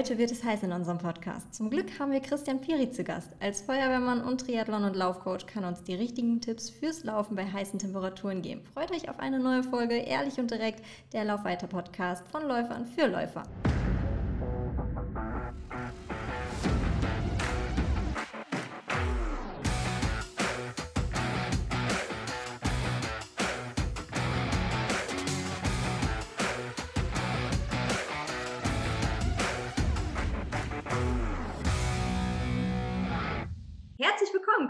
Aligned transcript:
Heute 0.00 0.16
wird 0.16 0.32
es 0.32 0.42
heiß 0.42 0.62
in 0.62 0.72
unserem 0.72 0.96
Podcast. 0.96 1.54
Zum 1.54 1.68
Glück 1.68 2.00
haben 2.00 2.10
wir 2.10 2.20
Christian 2.20 2.58
Piri 2.58 2.90
zu 2.90 3.04
Gast. 3.04 3.36
Als 3.38 3.60
Feuerwehrmann 3.60 4.24
und 4.24 4.40
Triathlon- 4.40 4.86
und 4.86 4.96
Laufcoach 4.96 5.46
kann 5.46 5.66
uns 5.66 5.84
die 5.84 5.92
richtigen 5.92 6.40
Tipps 6.40 6.70
fürs 6.70 7.04
Laufen 7.04 7.36
bei 7.36 7.44
heißen 7.44 7.78
Temperaturen 7.78 8.40
geben. 8.40 8.62
Freut 8.72 8.90
euch 8.92 9.10
auf 9.10 9.18
eine 9.18 9.38
neue 9.38 9.62
Folge 9.62 9.96
Ehrlich 9.96 10.38
und 10.40 10.50
Direkt, 10.50 10.82
der 11.12 11.26
Laufweiter-Podcast 11.26 12.26
von 12.28 12.48
Läufern 12.48 12.86
für 12.86 13.08
Läufer. 13.08 13.42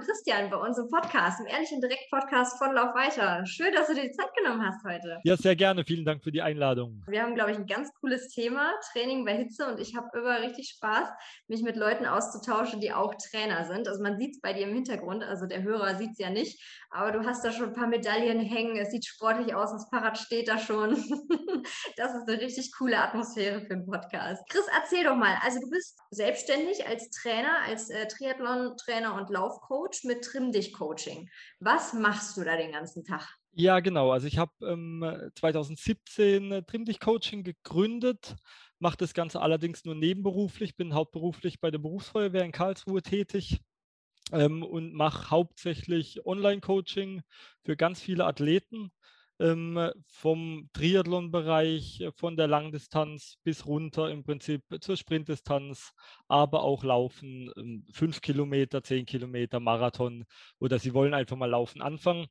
Christian 0.01 0.49
bei 0.51 0.57
uns 0.57 0.79
im 0.79 0.89
Podcast, 0.89 1.41
im 1.41 1.47
Ehrlichen 1.47 1.81
Direkt-Podcast 1.81 2.57
von 2.59 2.75
Lauf 2.75 2.95
weiter. 2.95 3.45
Schön, 3.45 3.73
dass 3.75 3.89
du 3.89 3.95
dir 3.95 4.03
die 4.03 4.13
Zeit 4.13 4.31
genommen 4.35 4.65
hast 4.65 4.83
heute. 4.85 5.19
Ja, 5.25 5.37
sehr 5.37 5.57
gerne. 5.57 5.85
Vielen 5.85 6.05
Dank 6.05 6.23
für 6.23 6.33
die 6.33 6.41
Einladung. 6.41 7.03
Wir 7.07 7.23
haben, 7.23 7.35
glaube 7.35 7.53
ich, 7.53 7.59
ein 7.59 7.67
ganz 7.67 7.93
cooles 8.01 8.29
Thema, 8.29 8.73
Training 8.93 9.25
bei 9.25 9.37
Hitze. 9.37 9.67
Und 9.67 9.79
ich 9.79 9.95
habe 9.97 10.09
immer 10.19 10.41
richtig 10.41 10.71
Spaß, 10.77 11.09
mich 11.49 11.63
mit 11.63 11.77
Leuten 11.77 12.07
auszutauschen, 12.07 12.81
die 12.81 12.93
auch 12.93 13.15
Trainer 13.31 13.65
sind. 13.67 13.89
Also 13.89 14.03
man 14.03 14.19
sieht 14.19 14.37
es 14.37 14.41
bei 14.41 14.55
dir 14.55 14.67
im 14.67 14.75
Hintergrund, 14.75 15.23
also 15.23 15.47
der 15.47 15.63
Hörer 15.63 15.97
sieht 15.97 16.13
es 16.13 16.19
ja 16.19 16.31
nicht, 16.31 16.59
aber 16.91 17.13
du 17.13 17.25
hast 17.25 17.45
da 17.45 17.53
schon 17.53 17.69
ein 17.69 17.75
paar 17.75 17.87
Medaillen 17.87 18.41
hängen. 18.41 18.77
Es 18.77 18.91
sieht 18.91 19.05
sportlich 19.05 19.55
aus, 19.55 19.71
das 19.73 19.89
Fahrrad 19.91 20.17
steht 20.17 20.49
da 20.49 20.59
schon. 20.59 20.91
das 21.97 22.15
ist 22.15 22.29
eine 22.29 22.41
richtig 22.41 22.73
coole 22.77 22.99
Atmosphäre 22.99 23.61
für 23.61 23.75
einen 23.75 23.87
Podcast. 23.87 24.43
Chris, 24.49 24.65
erzähl 24.81 25.05
doch 25.05 25.17
mal. 25.17 25.37
Also 25.43 25.61
du 25.61 25.69
bist 25.69 25.99
selbstständig 26.11 26.87
als 26.87 27.11
Trainer, 27.11 27.61
als 27.67 27.91
äh, 27.91 28.07
Triathlon-Trainer 28.09 29.15
und 29.15 29.31
Laufcoach 29.31 29.90
mit 30.05 30.25
Trim 30.25 30.53
Dich 30.53 30.73
Coaching. 30.73 31.29
Was 31.59 31.93
machst 31.93 32.37
du 32.37 32.45
da 32.45 32.57
den 32.57 32.73
ganzen 32.73 33.05
Tag? 33.05 33.29
Ja, 33.53 33.81
genau. 33.81 34.13
Also 34.13 34.27
ich 34.27 34.39
habe 34.39 34.53
ähm, 34.63 35.31
2017 35.35 36.53
äh, 36.53 36.63
Trim 36.63 36.85
Dich 36.85 37.01
Coaching 37.01 37.43
gegründet, 37.43 38.37
mache 38.79 38.97
das 38.97 39.13
Ganze 39.13 39.41
allerdings 39.41 39.85
nur 39.85 39.95
nebenberuflich, 39.95 40.77
bin 40.77 40.95
hauptberuflich 40.95 41.61
bei 41.61 41.71
der 41.71 41.79
Berufsfeuerwehr 41.79 42.45
in 42.45 42.53
Karlsruhe 42.53 43.03
tätig 43.03 43.61
ähm, 44.33 44.63
und 44.63 44.95
mache 44.95 45.31
hauptsächlich 45.31 46.25
Online-Coaching 46.25 47.23
für 47.65 47.77
ganz 47.77 48.01
viele 48.01 48.25
Athleten 48.25 48.93
ähm, 49.41 49.91
vom 50.07 50.69
Triathlon-Bereich, 50.75 52.01
äh, 52.03 52.13
von 52.13 52.37
der 52.37 52.47
Langdistanz 52.47 53.39
bis 53.43 53.67
runter 53.67 54.11
im 54.11 54.23
Prinzip 54.23 54.63
zur 54.81 54.97
Sprintdistanz, 54.97 55.93
aber 56.29 56.63
auch 56.63 56.85
Laufen, 56.85 57.51
ähm, 57.57 57.87
fünf 57.93 58.21
Kilometer, 58.21 58.83
zehn 58.83 59.07
Kilometer, 59.07 59.59
Marathon 59.59 60.25
oder 60.59 60.79
sie 60.79 60.95
wollen 60.95 61.15
einfach 61.15 61.37
mal 61.37 61.47
Laufen 61.47 61.81
anfangen. 61.83 62.27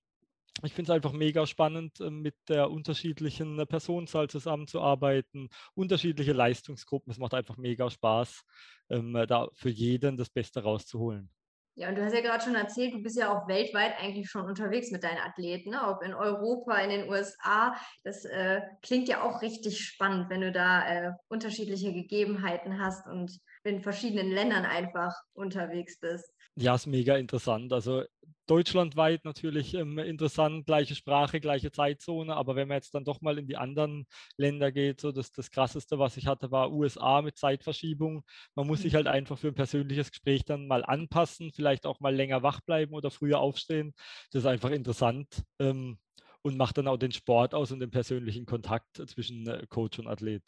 Ich 0.63 0.73
finde 0.73 0.91
es 0.91 0.95
einfach 0.95 1.13
mega 1.13 1.47
spannend, 1.47 1.99
äh, 1.99 2.11
mit 2.11 2.35
der 2.47 2.69
unterschiedlichen 2.69 3.57
Personenzahl 3.67 4.29
zusammenzuarbeiten, 4.29 5.49
unterschiedliche 5.73 6.33
Leistungsgruppen. 6.33 7.11
Es 7.11 7.17
macht 7.17 7.33
einfach 7.33 7.57
mega 7.57 7.89
Spaß, 7.89 8.43
ähm, 8.89 9.13
da 9.27 9.49
für 9.53 9.69
jeden 9.69 10.17
das 10.17 10.29
Beste 10.29 10.61
rauszuholen. 10.61 11.31
Ja, 11.79 11.87
und 11.87 11.95
du 11.95 12.03
hast 12.03 12.13
ja 12.13 12.19
gerade 12.19 12.43
schon 12.43 12.55
erzählt, 12.55 12.93
du 12.93 13.01
bist 13.01 13.17
ja 13.17 13.31
auch 13.31 13.47
weltweit 13.47 13.93
eigentlich 14.01 14.29
schon 14.29 14.45
unterwegs 14.45 14.91
mit 14.91 15.01
deinen 15.01 15.19
Athleten, 15.19 15.69
ne? 15.69 15.87
ob 15.87 16.03
in 16.03 16.13
Europa, 16.13 16.75
in 16.75 16.89
den 16.89 17.09
USA. 17.09 17.73
Das 18.03 18.25
äh, 18.25 18.59
klingt 18.81 19.07
ja 19.07 19.23
auch 19.23 19.41
richtig 19.41 19.79
spannend, 19.79 20.29
wenn 20.29 20.41
du 20.41 20.51
da 20.51 20.85
äh, 20.85 21.11
unterschiedliche 21.29 21.93
Gegebenheiten 21.93 22.83
hast 22.83 23.07
und 23.07 23.31
in 23.63 23.81
verschiedenen 23.81 24.31
Ländern 24.31 24.65
einfach 24.65 25.13
unterwegs 25.33 25.99
bist. 25.99 26.33
Ja, 26.55 26.75
ist 26.75 26.87
mega 26.87 27.15
interessant. 27.15 27.71
Also 27.71 28.03
deutschlandweit 28.47 29.23
natürlich 29.25 29.75
ähm, 29.75 29.99
interessant, 29.99 30.65
gleiche 30.65 30.95
Sprache, 30.95 31.39
gleiche 31.39 31.71
Zeitzone, 31.71 32.35
aber 32.35 32.55
wenn 32.55 32.67
man 32.67 32.77
jetzt 32.77 32.95
dann 32.95 33.05
doch 33.05 33.21
mal 33.21 33.37
in 33.37 33.47
die 33.47 33.57
anderen 33.57 34.07
Länder 34.37 34.71
geht, 34.71 34.99
so 34.99 35.11
das, 35.11 35.31
das 35.31 35.51
krasseste, 35.51 35.99
was 35.99 36.17
ich 36.17 36.27
hatte, 36.27 36.51
war 36.51 36.71
USA 36.71 37.21
mit 37.21 37.37
Zeitverschiebung. 37.37 38.23
Man 38.55 38.67
muss 38.67 38.81
sich 38.81 38.93
mhm. 38.93 38.97
halt 38.97 39.07
einfach 39.07 39.37
für 39.37 39.49
ein 39.49 39.55
persönliches 39.55 40.09
Gespräch 40.09 40.43
dann 40.45 40.67
mal 40.67 40.83
anpassen, 40.83 41.51
vielleicht 41.53 41.85
auch 41.85 41.99
mal 41.99 42.15
länger 42.15 42.43
wach 42.43 42.61
bleiben 42.61 42.93
oder 42.93 43.11
früher 43.11 43.39
aufstehen. 43.39 43.93
Das 44.31 44.43
ist 44.43 44.47
einfach 44.47 44.71
interessant 44.71 45.43
ähm, 45.59 45.99
und 46.41 46.57
macht 46.57 46.77
dann 46.77 46.87
auch 46.87 46.97
den 46.97 47.11
Sport 47.11 47.53
aus 47.53 47.71
und 47.71 47.79
den 47.79 47.91
persönlichen 47.91 48.45
Kontakt 48.45 48.97
zwischen 49.07 49.47
äh, 49.47 49.65
Coach 49.69 49.99
und 49.99 50.07
Athlet. 50.07 50.43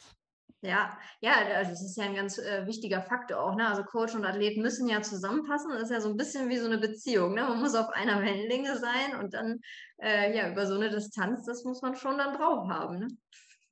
Ja, 0.64 0.96
ja, 1.20 1.32
also 1.56 1.72
das 1.72 1.82
ist 1.82 1.96
ja 1.96 2.04
ein 2.04 2.14
ganz 2.14 2.38
äh, 2.38 2.64
wichtiger 2.66 3.02
Faktor 3.02 3.40
auch. 3.40 3.56
Ne? 3.56 3.66
Also 3.66 3.82
Coach 3.82 4.14
und 4.14 4.24
Athlet 4.24 4.56
müssen 4.58 4.88
ja 4.88 5.02
zusammenpassen. 5.02 5.72
Das 5.72 5.82
ist 5.82 5.90
ja 5.90 6.00
so 6.00 6.08
ein 6.08 6.16
bisschen 6.16 6.48
wie 6.48 6.56
so 6.56 6.66
eine 6.66 6.78
Beziehung. 6.78 7.34
Ne? 7.34 7.42
Man 7.42 7.60
muss 7.60 7.74
auf 7.74 7.88
einer 7.88 8.22
Wellenlänge 8.22 8.78
sein 8.78 9.20
und 9.20 9.34
dann 9.34 9.58
äh, 10.00 10.36
ja 10.36 10.48
über 10.52 10.64
so 10.68 10.76
eine 10.76 10.88
Distanz, 10.88 11.44
das 11.46 11.64
muss 11.64 11.82
man 11.82 11.96
schon 11.96 12.16
dann 12.16 12.36
drauf 12.36 12.68
haben. 12.68 13.00
Ne? 13.00 13.08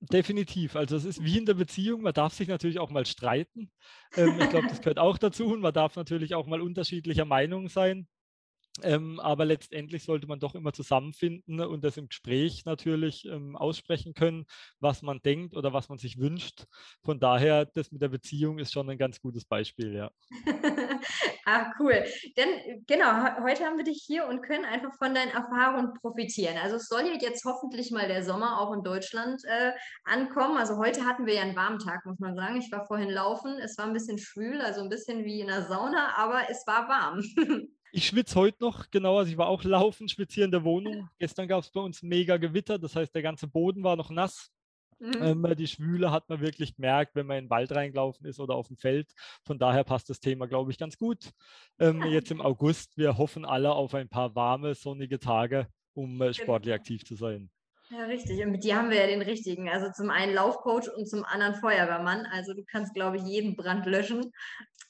Definitiv. 0.00 0.74
Also 0.74 0.96
es 0.96 1.04
ist 1.04 1.22
wie 1.22 1.38
in 1.38 1.46
der 1.46 1.54
Beziehung. 1.54 2.02
Man 2.02 2.12
darf 2.12 2.34
sich 2.34 2.48
natürlich 2.48 2.80
auch 2.80 2.90
mal 2.90 3.06
streiten. 3.06 3.70
Ähm, 4.16 4.40
ich 4.40 4.50
glaube, 4.50 4.66
das 4.66 4.80
gehört 4.80 4.98
auch 4.98 5.16
dazu. 5.16 5.46
Und 5.46 5.60
man 5.60 5.72
darf 5.72 5.94
natürlich 5.94 6.34
auch 6.34 6.46
mal 6.46 6.60
unterschiedlicher 6.60 7.24
Meinung 7.24 7.68
sein. 7.68 8.08
Ähm, 8.82 9.20
aber 9.20 9.44
letztendlich 9.44 10.04
sollte 10.04 10.26
man 10.26 10.40
doch 10.40 10.54
immer 10.54 10.72
zusammenfinden 10.72 11.60
und 11.60 11.84
das 11.84 11.96
im 11.96 12.08
Gespräch 12.08 12.64
natürlich 12.64 13.24
ähm, 13.26 13.56
aussprechen 13.56 14.14
können, 14.14 14.46
was 14.78 15.02
man 15.02 15.20
denkt 15.22 15.56
oder 15.56 15.72
was 15.72 15.88
man 15.88 15.98
sich 15.98 16.18
wünscht. 16.18 16.64
Von 17.04 17.20
daher, 17.20 17.66
das 17.66 17.90
mit 17.90 18.00
der 18.00 18.08
Beziehung 18.08 18.58
ist 18.58 18.72
schon 18.72 18.88
ein 18.88 18.98
ganz 18.98 19.20
gutes 19.20 19.44
Beispiel, 19.44 19.94
ja. 19.94 20.10
Ach, 21.44 21.66
cool. 21.80 22.04
Denn 22.36 22.84
genau, 22.86 23.42
heute 23.42 23.64
haben 23.64 23.76
wir 23.76 23.84
dich 23.84 24.02
hier 24.06 24.26
und 24.26 24.42
können 24.42 24.64
einfach 24.64 24.94
von 24.98 25.14
deinen 25.14 25.30
Erfahrungen 25.30 25.92
profitieren. 26.00 26.56
Also 26.56 26.76
es 26.76 26.86
soll 26.86 27.06
ja 27.06 27.18
jetzt 27.20 27.44
hoffentlich 27.44 27.90
mal 27.90 28.08
der 28.08 28.22
Sommer 28.22 28.60
auch 28.60 28.72
in 28.72 28.82
Deutschland 28.82 29.42
äh, 29.44 29.72
ankommen. 30.04 30.56
Also 30.56 30.76
heute 30.76 31.04
hatten 31.04 31.26
wir 31.26 31.34
ja 31.34 31.42
einen 31.42 31.56
warmen 31.56 31.80
Tag, 31.80 32.06
muss 32.06 32.18
man 32.18 32.36
sagen. 32.36 32.56
Ich 32.56 32.70
war 32.70 32.86
vorhin 32.86 33.10
laufen. 33.10 33.58
Es 33.58 33.76
war 33.78 33.86
ein 33.86 33.92
bisschen 33.92 34.18
schwül, 34.18 34.60
also 34.60 34.80
ein 34.80 34.88
bisschen 34.88 35.24
wie 35.24 35.40
in 35.40 35.48
der 35.48 35.66
Sauna, 35.66 36.16
aber 36.16 36.48
es 36.48 36.64
war 36.66 36.88
warm. 36.88 37.20
Ich 37.92 38.06
schwitze 38.06 38.36
heute 38.36 38.62
noch, 38.62 38.90
genau, 38.90 39.18
also 39.18 39.30
ich 39.30 39.38
war 39.38 39.48
auch 39.48 39.64
laufen, 39.64 40.08
schwitze 40.08 40.36
hier 40.36 40.44
in 40.44 40.50
der 40.50 40.64
Wohnung. 40.64 41.08
Gestern 41.18 41.48
gab 41.48 41.64
es 41.64 41.70
bei 41.70 41.80
uns 41.80 42.02
mega 42.02 42.36
Gewitter, 42.36 42.78
das 42.78 42.94
heißt, 42.94 43.14
der 43.14 43.22
ganze 43.22 43.48
Boden 43.48 43.82
war 43.82 43.96
noch 43.96 44.10
nass. 44.10 44.50
Mhm. 45.00 45.22
Ähm, 45.22 45.56
die 45.56 45.66
Schwüle 45.66 46.10
hat 46.10 46.28
man 46.28 46.40
wirklich 46.40 46.76
gemerkt, 46.76 47.14
wenn 47.14 47.26
man 47.26 47.38
in 47.38 47.44
den 47.44 47.50
Wald 47.50 47.72
reingelaufen 47.72 48.26
ist 48.26 48.38
oder 48.38 48.54
auf 48.54 48.68
dem 48.68 48.76
Feld. 48.76 49.10
Von 49.44 49.58
daher 49.58 49.82
passt 49.82 50.10
das 50.10 50.20
Thema, 50.20 50.46
glaube 50.46 50.70
ich, 50.70 50.78
ganz 50.78 50.98
gut. 50.98 51.30
Ähm, 51.78 52.02
jetzt 52.02 52.30
im 52.30 52.42
August, 52.42 52.96
wir 52.98 53.16
hoffen 53.16 53.44
alle 53.44 53.72
auf 53.72 53.94
ein 53.94 54.08
paar 54.08 54.34
warme, 54.34 54.74
sonnige 54.74 55.18
Tage, 55.18 55.68
um 55.94 56.20
äh, 56.20 56.34
sportlich 56.34 56.72
genau. 56.72 56.80
aktiv 56.80 57.04
zu 57.04 57.16
sein. 57.16 57.50
Ja, 57.92 58.04
richtig. 58.04 58.40
Und 58.44 58.52
mit 58.52 58.62
dir 58.62 58.76
haben 58.76 58.90
wir 58.90 58.98
ja 59.00 59.06
den 59.08 59.20
richtigen. 59.22 59.68
Also 59.68 59.90
zum 59.90 60.10
einen 60.10 60.32
Laufcoach 60.32 60.88
und 60.96 61.08
zum 61.08 61.24
anderen 61.24 61.56
Feuerwehrmann. 61.56 62.24
Also 62.26 62.54
du 62.54 62.62
kannst, 62.64 62.94
glaube 62.94 63.16
ich, 63.16 63.24
jeden 63.24 63.56
Brand 63.56 63.84
löschen. 63.84 64.30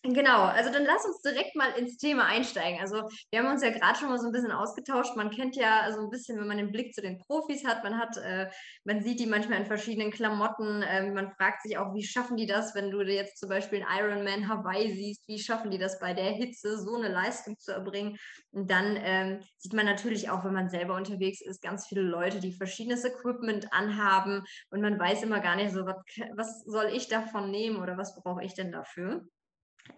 Genau, 0.02 0.44
also 0.44 0.72
dann 0.72 0.84
lass 0.84 1.04
uns 1.04 1.20
direkt 1.20 1.54
mal 1.56 1.70
ins 1.78 1.98
Thema 1.98 2.24
einsteigen. 2.26 2.80
Also 2.80 3.02
wir 3.30 3.40
haben 3.40 3.50
uns 3.52 3.62
ja 3.62 3.70
gerade 3.70 3.98
schon 3.98 4.08
mal 4.08 4.18
so 4.18 4.26
ein 4.26 4.32
bisschen 4.32 4.52
ausgetauscht. 4.52 5.14
Man 5.16 5.30
kennt 5.30 5.56
ja 5.56 5.90
so 5.94 6.00
ein 6.00 6.10
bisschen, 6.10 6.38
wenn 6.38 6.46
man 6.46 6.56
den 6.56 6.72
Blick 6.72 6.94
zu 6.94 7.02
den 7.02 7.18
Profis 7.18 7.66
hat, 7.66 7.84
man 7.84 7.98
hat, 7.98 8.16
äh, 8.18 8.48
man 8.84 9.02
sieht 9.02 9.20
die 9.20 9.26
manchmal 9.26 9.60
in 9.60 9.66
verschiedenen 9.66 10.10
Klamotten. 10.10 10.82
Äh, 10.82 11.10
man 11.10 11.30
fragt 11.32 11.62
sich 11.62 11.76
auch, 11.78 11.94
wie 11.94 12.02
schaffen 12.04 12.36
die 12.38 12.46
das, 12.46 12.74
wenn 12.74 12.90
du 12.90 13.02
jetzt 13.02 13.38
zum 13.38 13.50
Beispiel 13.50 13.82
einen 13.86 14.24
Ironman 14.24 14.48
Hawaii 14.48 14.94
siehst, 14.94 15.26
wie 15.28 15.38
schaffen 15.38 15.70
die 15.70 15.78
das 15.78 15.98
bei 16.00 16.14
der 16.14 16.32
Hitze, 16.32 16.78
so 16.78 16.96
eine 16.96 17.08
Leistung 17.08 17.58
zu 17.58 17.72
erbringen? 17.72 18.16
Und 18.52 18.70
dann 18.70 18.96
ähm, 19.02 19.42
sieht 19.58 19.74
man 19.74 19.86
natürlich 19.86 20.30
auch, 20.30 20.44
wenn 20.44 20.54
man 20.54 20.70
selber 20.70 20.96
unterwegs 20.96 21.40
ist, 21.40 21.62
ganz 21.62 21.86
viele 21.86 22.02
Leute, 22.02 22.40
die 22.40 22.52
verschiedenes 22.90 23.04
Equipment 23.04 23.72
anhaben 23.72 24.44
und 24.70 24.80
man 24.80 24.98
weiß 24.98 25.22
immer 25.22 25.40
gar 25.40 25.56
nicht 25.56 25.72
so, 25.72 25.86
was, 25.86 25.96
was 26.34 26.64
soll 26.64 26.86
ich 26.86 27.08
davon 27.08 27.50
nehmen 27.50 27.76
oder 27.76 27.96
was 27.96 28.14
brauche 28.14 28.44
ich 28.44 28.54
denn 28.54 28.72
dafür? 28.72 29.26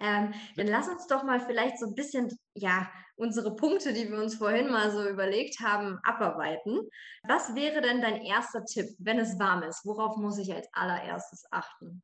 Ähm, 0.00 0.32
dann 0.56 0.68
lass 0.68 0.88
uns 0.88 1.06
doch 1.06 1.22
mal 1.22 1.40
vielleicht 1.40 1.78
so 1.78 1.86
ein 1.86 1.94
bisschen, 1.94 2.30
ja, 2.54 2.90
unsere 3.16 3.54
Punkte, 3.56 3.92
die 3.92 4.10
wir 4.10 4.18
uns 4.18 4.36
vorhin 4.36 4.70
mal 4.70 4.90
so 4.90 5.06
überlegt 5.06 5.60
haben, 5.60 5.98
abarbeiten. 6.02 6.88
Was 7.24 7.54
wäre 7.54 7.82
denn 7.82 8.00
dein 8.00 8.22
erster 8.22 8.64
Tipp, 8.64 8.86
wenn 8.98 9.18
es 9.18 9.38
warm 9.38 9.62
ist? 9.64 9.84
Worauf 9.84 10.16
muss 10.16 10.38
ich 10.38 10.52
als 10.52 10.68
allererstes 10.72 11.44
achten? 11.50 12.02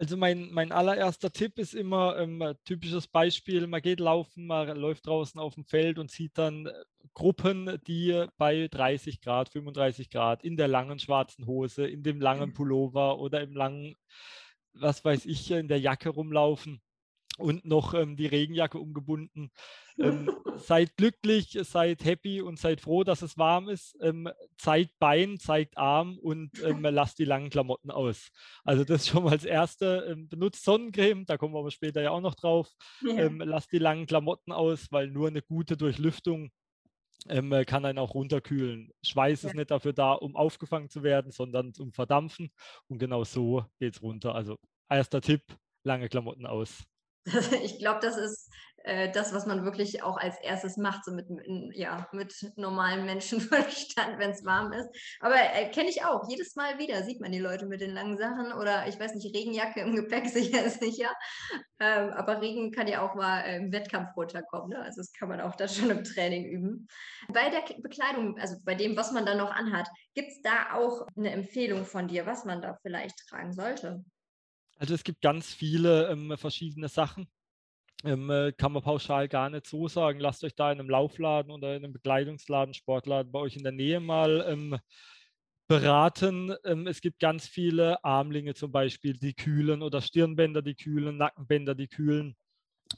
Also 0.00 0.16
mein, 0.16 0.50
mein 0.50 0.72
allererster 0.72 1.30
Tipp 1.30 1.58
ist 1.58 1.74
immer 1.74 2.18
ähm, 2.18 2.40
ein 2.40 2.54
typisches 2.64 3.06
Beispiel, 3.06 3.66
man 3.66 3.82
geht 3.82 4.00
laufen, 4.00 4.46
man 4.46 4.74
läuft 4.74 5.06
draußen 5.06 5.38
auf 5.38 5.56
dem 5.56 5.66
Feld 5.66 5.98
und 5.98 6.10
sieht 6.10 6.38
dann 6.38 6.64
äh, 6.64 6.72
Gruppen, 7.12 7.78
die 7.86 8.24
bei 8.38 8.68
30 8.68 9.20
Grad, 9.20 9.50
35 9.50 10.08
Grad 10.08 10.42
in 10.42 10.56
der 10.56 10.68
langen 10.68 10.98
schwarzen 11.00 11.46
Hose, 11.46 11.86
in 11.86 12.02
dem 12.02 12.18
langen 12.18 12.48
mhm. 12.48 12.54
Pullover 12.54 13.18
oder 13.18 13.42
im 13.42 13.52
langen, 13.54 13.94
was 14.72 15.04
weiß 15.04 15.26
ich, 15.26 15.50
in 15.50 15.68
der 15.68 15.80
Jacke 15.80 16.08
rumlaufen 16.08 16.80
und 17.38 17.64
noch 17.64 17.94
ähm, 17.94 18.16
die 18.16 18.26
Regenjacke 18.26 18.78
umgebunden. 18.78 19.50
Ähm, 19.98 20.30
seid 20.56 20.96
glücklich, 20.96 21.58
seid 21.62 22.04
happy 22.04 22.42
und 22.42 22.58
seid 22.58 22.80
froh, 22.80 23.04
dass 23.04 23.22
es 23.22 23.38
warm 23.38 23.68
ist. 23.68 23.96
Ähm, 24.02 24.28
zeigt 24.56 24.98
Bein, 24.98 25.38
zeigt 25.38 25.76
Arm 25.76 26.18
und 26.18 26.50
ähm, 26.62 26.82
lasst 26.90 27.18
die 27.18 27.24
langen 27.24 27.50
Klamotten 27.50 27.90
aus. 27.90 28.30
Also 28.64 28.84
das 28.84 29.06
schon 29.06 29.24
mal 29.24 29.30
das 29.30 29.44
Erste. 29.44 30.06
Ähm, 30.10 30.28
benutzt 30.28 30.64
Sonnencreme, 30.64 31.24
da 31.26 31.36
kommen 31.36 31.54
wir 31.54 31.60
aber 31.60 31.70
später 31.70 32.02
ja 32.02 32.10
auch 32.10 32.20
noch 32.20 32.34
drauf. 32.34 32.68
Ähm, 33.06 33.40
lasst 33.44 33.72
die 33.72 33.78
langen 33.78 34.06
Klamotten 34.06 34.52
aus, 34.52 34.88
weil 34.90 35.08
nur 35.08 35.28
eine 35.28 35.42
gute 35.42 35.76
Durchlüftung 35.76 36.50
ähm, 37.28 37.64
kann 37.66 37.84
einen 37.84 37.98
auch 37.98 38.14
runterkühlen. 38.14 38.92
Schweiß 39.04 39.42
ja. 39.42 39.50
ist 39.50 39.54
nicht 39.54 39.70
dafür 39.70 39.92
da, 39.92 40.12
um 40.12 40.36
aufgefangen 40.36 40.88
zu 40.88 41.02
werden, 41.02 41.30
sondern 41.32 41.74
zum 41.74 41.92
Verdampfen. 41.92 42.50
Und 42.88 42.98
genau 42.98 43.24
so 43.24 43.64
geht 43.78 43.94
es 43.94 44.02
runter. 44.02 44.34
Also 44.34 44.58
erster 44.88 45.20
Tipp, 45.20 45.42
lange 45.84 46.08
Klamotten 46.08 46.46
aus. 46.46 46.84
Ich 47.62 47.78
glaube, 47.78 48.00
das 48.00 48.16
ist 48.16 48.50
äh, 48.84 49.10
das, 49.10 49.34
was 49.34 49.46
man 49.46 49.64
wirklich 49.64 50.02
auch 50.02 50.16
als 50.16 50.36
erstes 50.42 50.76
macht, 50.76 51.04
so 51.04 51.12
mit, 51.12 51.26
ja, 51.74 52.08
mit 52.12 52.34
normalem 52.56 53.04
Menschenverstand, 53.04 54.18
wenn 54.18 54.30
es 54.30 54.44
warm 54.44 54.72
ist. 54.72 54.88
Aber 55.20 55.36
äh, 55.36 55.70
kenne 55.70 55.90
ich 55.90 56.04
auch. 56.04 56.28
Jedes 56.28 56.56
Mal 56.56 56.78
wieder 56.78 57.02
sieht 57.02 57.20
man 57.20 57.32
die 57.32 57.38
Leute 57.38 57.66
mit 57.66 57.80
den 57.80 57.92
langen 57.92 58.16
Sachen 58.16 58.52
oder 58.52 58.88
ich 58.88 58.98
weiß 58.98 59.14
nicht, 59.14 59.34
Regenjacke 59.34 59.80
im 59.80 59.94
Gepäck, 59.94 60.28
sicher 60.30 60.64
ist 60.64 60.82
sicher. 60.82 61.10
Ähm, 61.78 62.10
aber 62.10 62.40
Regen 62.40 62.72
kann 62.72 62.88
ja 62.88 63.02
auch 63.02 63.14
mal 63.14 63.40
äh, 63.42 63.56
im 63.56 63.72
Wettkampf 63.72 64.16
runterkommen. 64.16 64.70
Ne? 64.70 64.82
Also 64.82 65.00
das 65.02 65.12
kann 65.12 65.28
man 65.28 65.40
auch 65.40 65.56
da 65.56 65.68
schon 65.68 65.90
im 65.90 66.04
Training 66.04 66.46
üben. 66.46 66.88
Bei 67.28 67.50
der 67.50 67.62
Bekleidung, 67.82 68.38
also 68.38 68.56
bei 68.64 68.74
dem, 68.74 68.96
was 68.96 69.12
man 69.12 69.26
dann 69.26 69.38
noch 69.38 69.50
anhat, 69.50 69.88
gibt 70.14 70.28
es 70.28 70.40
da 70.42 70.74
auch 70.74 71.06
eine 71.16 71.32
Empfehlung 71.32 71.84
von 71.84 72.08
dir, 72.08 72.24
was 72.24 72.44
man 72.44 72.62
da 72.62 72.78
vielleicht 72.82 73.16
tragen 73.28 73.52
sollte? 73.52 74.04
Also 74.80 74.94
es 74.94 75.04
gibt 75.04 75.20
ganz 75.20 75.52
viele 75.52 76.08
ähm, 76.08 76.36
verschiedene 76.38 76.88
Sachen. 76.88 77.28
Ähm, 78.02 78.30
äh, 78.30 78.52
kann 78.52 78.72
man 78.72 78.82
pauschal 78.82 79.28
gar 79.28 79.50
nicht 79.50 79.66
so 79.66 79.88
sagen. 79.88 80.20
Lasst 80.20 80.42
euch 80.42 80.54
da 80.54 80.72
in 80.72 80.80
einem 80.80 80.88
Laufladen 80.88 81.52
oder 81.52 81.76
in 81.76 81.84
einem 81.84 81.92
Bekleidungsladen, 81.92 82.72
Sportladen 82.72 83.30
bei 83.30 83.40
euch 83.40 83.56
in 83.56 83.62
der 83.62 83.72
Nähe 83.72 84.00
mal 84.00 84.42
ähm, 84.48 84.78
beraten. 85.68 86.54
Ähm, 86.64 86.86
es 86.86 87.02
gibt 87.02 87.20
ganz 87.20 87.46
viele 87.46 88.02
Armlinge 88.02 88.54
zum 88.54 88.72
Beispiel, 88.72 89.18
die 89.18 89.34
kühlen 89.34 89.82
oder 89.82 90.00
Stirnbänder, 90.00 90.62
die 90.62 90.74
kühlen, 90.74 91.18
Nackenbänder, 91.18 91.74
die 91.74 91.88
kühlen 91.88 92.34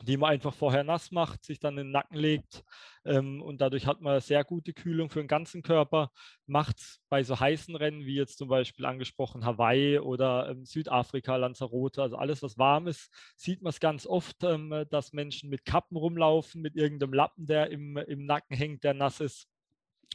die 0.01 0.17
man 0.17 0.31
einfach 0.31 0.55
vorher 0.55 0.85
nass 0.85 1.11
macht, 1.13 1.45
sich 1.45 1.61
dann 1.61 1.77
in 1.79 1.87
den 1.87 1.91
Nacken 1.93 2.17
legt 2.17 2.65
ähm, 3.05 3.43
und 3.43 3.61
dadurch 3.61 3.87
hat 3.87 4.01
man 4.01 4.21
sehr 4.21 4.43
gute 4.43 4.73
Kühlung 4.73 5.11
für 5.11 5.21
den 5.21 5.29
ganzen 5.29 5.63
Körper. 5.63 6.11
Macht 6.47 7.01
bei 7.09 7.23
so 7.23 7.39
heißen 7.39 7.77
Rennen 7.77 8.05
wie 8.07 8.15
jetzt 8.15 8.39
zum 8.39 8.49
Beispiel 8.49 8.87
angesprochen 8.87 9.45
Hawaii 9.45 9.99
oder 9.99 10.49
ähm, 10.49 10.65
Südafrika, 10.65 11.37
Lanzarote, 11.37 12.03
also 12.03 12.17
alles, 12.17 12.43
was 12.43 12.59
warm 12.59 12.87
ist, 12.89 13.11
sieht 13.37 13.63
man 13.63 13.71
es 13.71 13.81
ganz 13.81 14.07
oft, 14.07 14.43
ähm, 14.45 14.87
dass 14.91 15.13
Menschen 15.13 15.51
mit 15.51 15.65
Kappen 15.65 15.97
rumlaufen, 15.97 16.63
mit 16.63 16.77
irgendeinem 16.77 17.13
Lappen, 17.13 17.47
der 17.47 17.71
im, 17.71 17.97
im 17.97 18.25
Nacken 18.25 18.57
hängt, 18.57 18.85
der 18.85 18.95
nass 18.95 19.21
ist. 19.21 19.47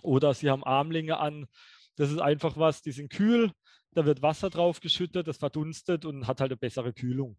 Oder 0.03 0.33
sie 0.33 0.49
haben 0.49 0.63
Armlinge 0.63 1.17
an. 1.17 1.47
Das 1.95 2.11
ist 2.11 2.19
einfach 2.19 2.57
was, 2.57 2.81
die 2.81 2.91
sind 2.91 3.09
kühl, 3.09 3.51
da 3.91 4.05
wird 4.05 4.21
Wasser 4.21 4.49
drauf 4.49 4.79
geschüttet, 4.79 5.27
das 5.27 5.37
verdunstet 5.37 6.05
und 6.05 6.27
hat 6.27 6.41
halt 6.41 6.51
eine 6.51 6.57
bessere 6.57 6.93
Kühlung. 6.93 7.37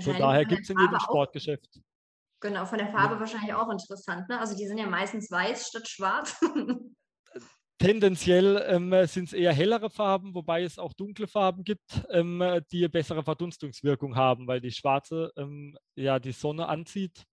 Von 0.00 0.18
daher 0.18 0.44
gibt 0.44 0.62
es 0.62 0.70
in 0.70 0.78
jedem 0.78 0.98
Sportgeschäft. 1.00 1.80
Genau, 2.40 2.66
von 2.66 2.78
der 2.78 2.88
Farbe 2.88 3.14
ja. 3.14 3.20
wahrscheinlich 3.20 3.54
auch 3.54 3.70
interessant. 3.70 4.28
Ne? 4.28 4.38
Also 4.38 4.56
die 4.56 4.66
sind 4.66 4.78
ja 4.78 4.86
meistens 4.86 5.30
weiß 5.30 5.68
statt 5.68 5.88
schwarz. 5.88 6.38
Tendenziell 7.78 8.64
ähm, 8.68 8.94
sind 9.06 9.26
es 9.26 9.32
eher 9.32 9.52
hellere 9.52 9.90
Farben, 9.90 10.34
wobei 10.34 10.62
es 10.62 10.78
auch 10.78 10.92
dunkle 10.92 11.26
Farben 11.26 11.64
gibt, 11.64 12.06
ähm, 12.10 12.38
die 12.70 12.78
eine 12.78 12.88
bessere 12.88 13.22
Verdunstungswirkung 13.22 14.14
haben, 14.14 14.46
weil 14.46 14.60
die 14.60 14.70
schwarze 14.70 15.32
ähm, 15.36 15.76
ja 15.96 16.18
die 16.18 16.32
Sonne 16.32 16.68
anzieht. 16.68 17.24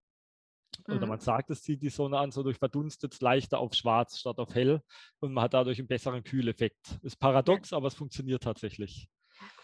Mhm. 0.88 0.96
Oder 0.96 1.08
man 1.08 1.20
sagt, 1.20 1.50
es 1.52 1.62
zieht 1.62 1.82
die 1.82 1.90
Sonne 1.90 2.18
an, 2.18 2.32
so 2.32 2.44
durch 2.44 2.58
verdunstet 2.58 3.14
es 3.14 3.22
leichter 3.22 3.60
auf 3.60 3.74
schwarz 3.74 4.18
statt 4.18 4.40
auf 4.40 4.56
hell 4.56 4.82
und 5.20 5.34
man 5.34 5.44
hat 5.44 5.54
dadurch 5.54 5.80
einen 5.80 5.88
besseren 5.88 6.24
Kühleffekt. 6.24 7.00
Ist 7.02 7.20
paradox, 7.20 7.74
aber 7.74 7.88
es 7.88 7.94
funktioniert 7.94 8.44
tatsächlich. 8.44 9.08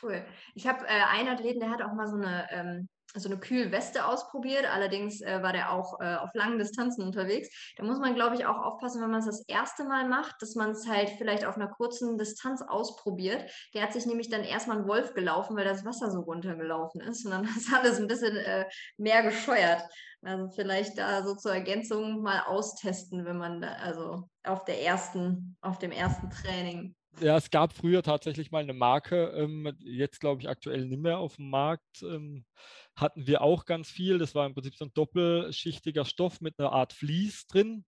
Cool. 0.02 0.24
Ich 0.54 0.68
habe 0.68 0.86
äh, 0.86 1.04
einen 1.12 1.30
Athleten, 1.30 1.60
der 1.60 1.72
hat 1.72 1.82
auch 1.82 1.94
mal 1.94 2.08
so 2.08 2.18
eine, 2.18 2.48
ähm, 2.52 2.90
so 3.16 3.30
eine 3.30 3.40
Kühlweste 3.40 4.06
ausprobiert. 4.06 4.66
Allerdings 4.72 5.22
äh, 5.22 5.42
war 5.42 5.54
der 5.54 5.72
auch 5.72 6.00
äh, 6.00 6.16
auf 6.16 6.30
langen 6.34 6.60
Distanzen 6.60 7.04
unterwegs. 7.04 7.74
Da 7.78 7.84
muss 7.84 8.00
man, 8.00 8.16
glaube 8.16 8.36
ich, 8.36 8.46
auch 8.46 8.58
aufpassen, 8.58 9.02
wenn 9.02 9.10
man 9.10 9.20
es 9.20 9.26
das 9.26 9.44
erste 9.48 9.86
Mal 9.86 10.08
macht, 10.08 10.36
dass 10.42 10.56
man 10.56 10.72
es 10.72 10.88
halt 10.88 11.10
vielleicht 11.18 11.46
auf 11.46 11.56
einer 11.56 11.70
kurzen 11.70 12.18
Distanz 12.18 12.62
ausprobiert. 12.62 13.50
Der 13.74 13.84
hat 13.84 13.94
sich 13.94 14.06
nämlich 14.06 14.30
dann 14.30 14.44
erstmal 14.44 14.78
einen 14.78 14.88
Wolf 14.88 15.14
gelaufen, 15.14 15.56
weil 15.56 15.66
das 15.66 15.86
Wasser 15.86 16.12
so 16.12 16.22
runtergelaufen 16.22 17.02
ist. 17.02 17.26
Und 17.26 17.32
dann 17.32 17.44
ist 17.58 17.74
alles 17.74 18.00
ein 18.00 18.08
bisschen 18.08 18.36
äh, 18.36 18.66
mehr 18.98 19.24
gescheuert. 19.24 19.82
Also 20.22 20.50
vielleicht 20.50 20.98
da 20.98 21.24
so 21.24 21.36
zur 21.36 21.54
Ergänzung 21.54 22.22
mal 22.22 22.42
austesten, 22.42 23.26
wenn 23.26 23.38
man 23.38 23.62
da, 23.62 23.74
also 23.74 24.28
auf 24.44 24.66
der 24.66 24.82
ersten, 24.82 25.58
auf 25.62 25.80
dem 25.80 25.92
ersten 25.92 26.30
Training. 26.30 26.96
Ja, 27.20 27.38
es 27.38 27.50
gab 27.50 27.74
früher 27.74 28.04
tatsächlich 28.04 28.52
mal 28.52 28.62
eine 28.62 28.74
Marke, 28.74 29.34
ähm, 29.36 29.76
jetzt 29.80 30.20
glaube 30.20 30.42
ich 30.42 30.50
aktuell 30.50 30.86
nicht 30.86 31.02
mehr 31.02 31.18
auf 31.18 31.38
dem 31.38 31.50
Markt. 31.50 32.04
Ähm, 32.04 32.46
hatten 32.96 33.26
wir 33.26 33.42
auch 33.42 33.66
ganz 33.66 33.90
viel. 33.90 34.20
Das 34.20 34.36
war 34.36 34.46
im 34.46 34.54
Prinzip 34.54 34.76
so 34.76 34.86
ein 34.86 34.94
doppelschichtiger 34.94 36.06
Stoff 36.06 36.42
mit 36.42 36.60
einer 36.60 36.72
Art 36.72 36.94
Vlies 36.94 37.48
drin. 37.48 37.86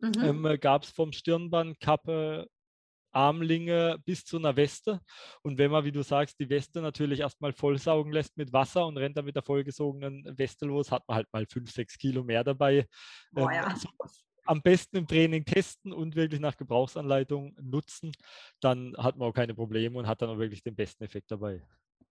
Mhm. 0.00 0.12
Ähm, 0.22 0.46
äh, 0.46 0.58
gab 0.58 0.82
es 0.82 0.90
vom 0.90 1.12
Stirnband, 1.12 1.78
Kappe, 1.78 2.48
Armlinge 3.12 3.98
bis 4.04 4.24
zu 4.24 4.38
einer 4.38 4.56
Weste. 4.56 5.00
Und 5.42 5.58
wenn 5.58 5.70
man, 5.70 5.84
wie 5.84 5.92
du 5.92 6.02
sagst, 6.02 6.40
die 6.40 6.48
Weste 6.48 6.80
natürlich 6.80 7.20
erstmal 7.20 7.52
vollsaugen 7.52 8.12
lässt 8.12 8.36
mit 8.36 8.52
Wasser 8.52 8.86
und 8.86 8.96
rennt 8.96 9.16
dann 9.16 9.26
mit 9.26 9.36
der 9.36 9.42
vollgesogenen 9.42 10.26
Weste 10.38 10.66
los, 10.66 10.90
hat 10.90 11.06
man 11.06 11.16
halt 11.16 11.28
mal 11.32 11.46
fünf, 11.46 11.70
sechs 11.70 11.98
Kilo 11.98 12.24
mehr 12.24 12.42
dabei. 12.42 12.86
Boah, 13.30 13.50
ähm, 13.50 13.56
ja. 13.56 13.76
Am 14.52 14.62
besten 14.62 14.96
im 14.96 15.06
Training 15.06 15.44
testen 15.44 15.92
und 15.92 16.14
wirklich 16.14 16.40
nach 16.40 16.56
Gebrauchsanleitung 16.56 17.56
nutzen. 17.60 18.12
Dann 18.60 18.94
hat 18.98 19.16
man 19.16 19.28
auch 19.28 19.34
keine 19.34 19.54
Probleme 19.54 19.98
und 19.98 20.06
hat 20.06 20.22
dann 20.22 20.30
auch 20.30 20.38
wirklich 20.38 20.62
den 20.62 20.76
besten 20.76 21.02
Effekt 21.04 21.30
dabei. 21.30 21.62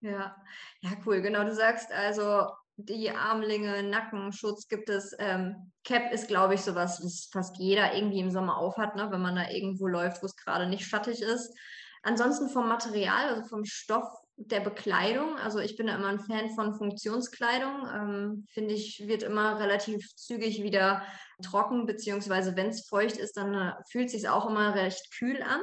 Ja, 0.02 0.36
ja, 0.82 0.92
cool. 1.06 1.22
Genau, 1.22 1.44
du 1.44 1.54
sagst 1.54 1.92
also, 1.92 2.48
die 2.76 3.12
Armlinge, 3.12 3.84
Nackenschutz 3.84 4.68
gibt 4.68 4.90
es. 4.90 5.16
Ähm, 5.20 5.72
Cap 5.84 6.12
ist, 6.12 6.28
glaube 6.28 6.56
ich, 6.56 6.62
sowas, 6.62 7.00
was 7.04 7.30
fast 7.32 7.58
jeder 7.58 7.96
irgendwie 7.96 8.20
im 8.20 8.32
Sommer 8.32 8.58
aufhat, 8.58 8.96
ne? 8.96 9.08
wenn 9.12 9.22
man 9.22 9.36
da 9.36 9.50
irgendwo 9.50 9.88
läuft, 9.88 10.24
wo 10.24 10.26
es 10.26 10.36
gerade 10.36 10.68
nicht 10.68 10.86
schattig 10.88 11.22
ist. 11.22 11.56
Ansonsten 12.02 12.50
vom 12.50 12.68
Material, 12.68 13.30
also 13.30 13.48
vom 13.48 13.64
Stoff 13.64 14.08
der 14.38 14.62
Bekleidung. 14.62 15.38
Also 15.38 15.60
ich 15.60 15.78
bin 15.78 15.88
immer 15.88 16.08
ein 16.08 16.20
Fan 16.20 16.50
von 16.56 16.74
Funktionskleidung. 16.74 17.88
Ähm, 17.94 18.46
Finde 18.50 18.74
ich, 18.74 19.08
wird 19.08 19.24
immer 19.24 19.60
relativ 19.60 20.16
zügig 20.16 20.64
wieder 20.64 21.04
trocken, 21.42 21.86
beziehungsweise 21.86 22.56
wenn 22.56 22.68
es 22.68 22.88
feucht 22.88 23.18
ist, 23.18 23.38
dann 23.38 23.54
äh, 23.54 23.74
fühlt 23.90 24.08
es 24.08 24.14
sich 24.14 24.30
auch 24.30 24.50
immer 24.50 24.76
recht 24.76 25.12
kühl 25.12 25.42
an. 25.42 25.62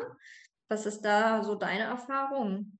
Was 0.68 0.86
ist 0.86 1.02
da 1.02 1.42
so 1.42 1.54
deine 1.54 1.84
Erfahrung? 1.84 2.78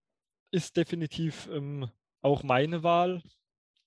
Ist 0.51 0.77
definitiv 0.77 1.49
ähm, 1.53 1.89
auch 2.23 2.43
meine 2.43 2.83
Wahl. 2.83 3.23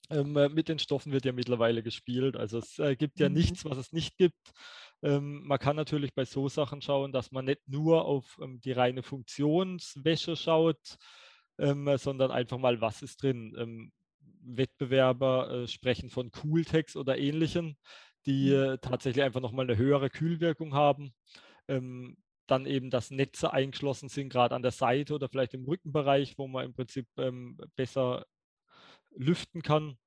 Ähm, 0.09 0.35
äh, 0.35 0.49
mit 0.49 0.67
den 0.67 0.79
Stoffen 0.79 1.11
wird 1.11 1.25
ja 1.25 1.31
mittlerweile 1.31 1.83
gespielt. 1.83 2.35
Also 2.35 2.57
es 2.57 2.79
äh, 2.79 2.95
gibt 2.95 3.19
ja 3.19 3.29
mhm. 3.29 3.35
nichts, 3.35 3.65
was 3.65 3.77
es 3.77 3.93
nicht 3.93 4.17
gibt. 4.17 4.51
Ähm, 5.03 5.43
man 5.45 5.59
kann 5.59 5.75
natürlich 5.75 6.13
bei 6.13 6.25
so 6.25 6.49
Sachen 6.49 6.81
schauen, 6.81 7.11
dass 7.11 7.31
man 7.31 7.45
nicht 7.45 7.61
nur 7.67 8.05
auf 8.05 8.37
ähm, 8.41 8.59
die 8.61 8.71
reine 8.71 9.03
Funktionswäsche 9.03 10.35
schaut, 10.35 10.97
ähm, 11.57 11.97
sondern 11.97 12.31
einfach 12.31 12.57
mal, 12.57 12.81
was 12.81 13.01
ist 13.01 13.23
drin. 13.23 13.55
Ähm, 13.57 13.91
Wettbewerber 14.43 15.51
äh, 15.51 15.67
sprechen 15.67 16.09
von 16.09 16.31
Cooltex 16.31 16.95
oder 16.95 17.17
ähnlichen, 17.17 17.77
die 18.25 18.51
mhm. 18.51 18.73
äh, 18.73 18.77
tatsächlich 18.77 19.23
einfach 19.23 19.41
nochmal 19.41 19.65
eine 19.65 19.77
höhere 19.77 20.09
Kühlwirkung 20.09 20.73
haben. 20.73 21.13
Ähm, 21.67 22.17
dann 22.47 22.65
eben, 22.65 22.89
dass 22.89 23.11
Netze 23.11 23.53
eingeschlossen 23.53 24.09
sind, 24.09 24.29
gerade 24.29 24.55
an 24.55 24.61
der 24.61 24.71
Seite 24.71 25.15
oder 25.15 25.29
vielleicht 25.29 25.53
im 25.53 25.63
Rückenbereich, 25.63 26.37
wo 26.37 26.47
man 26.47 26.65
im 26.65 26.73
Prinzip 26.73 27.07
ähm, 27.17 27.57
besser 27.75 28.25
lüften 29.15 29.61
kann. 29.61 29.97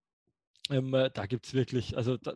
Ähm, 0.70 0.92
äh, 0.94 1.10
da 1.10 1.26
gibt 1.26 1.46
es 1.46 1.54
wirklich, 1.54 1.96
also 1.96 2.16
da 2.18 2.34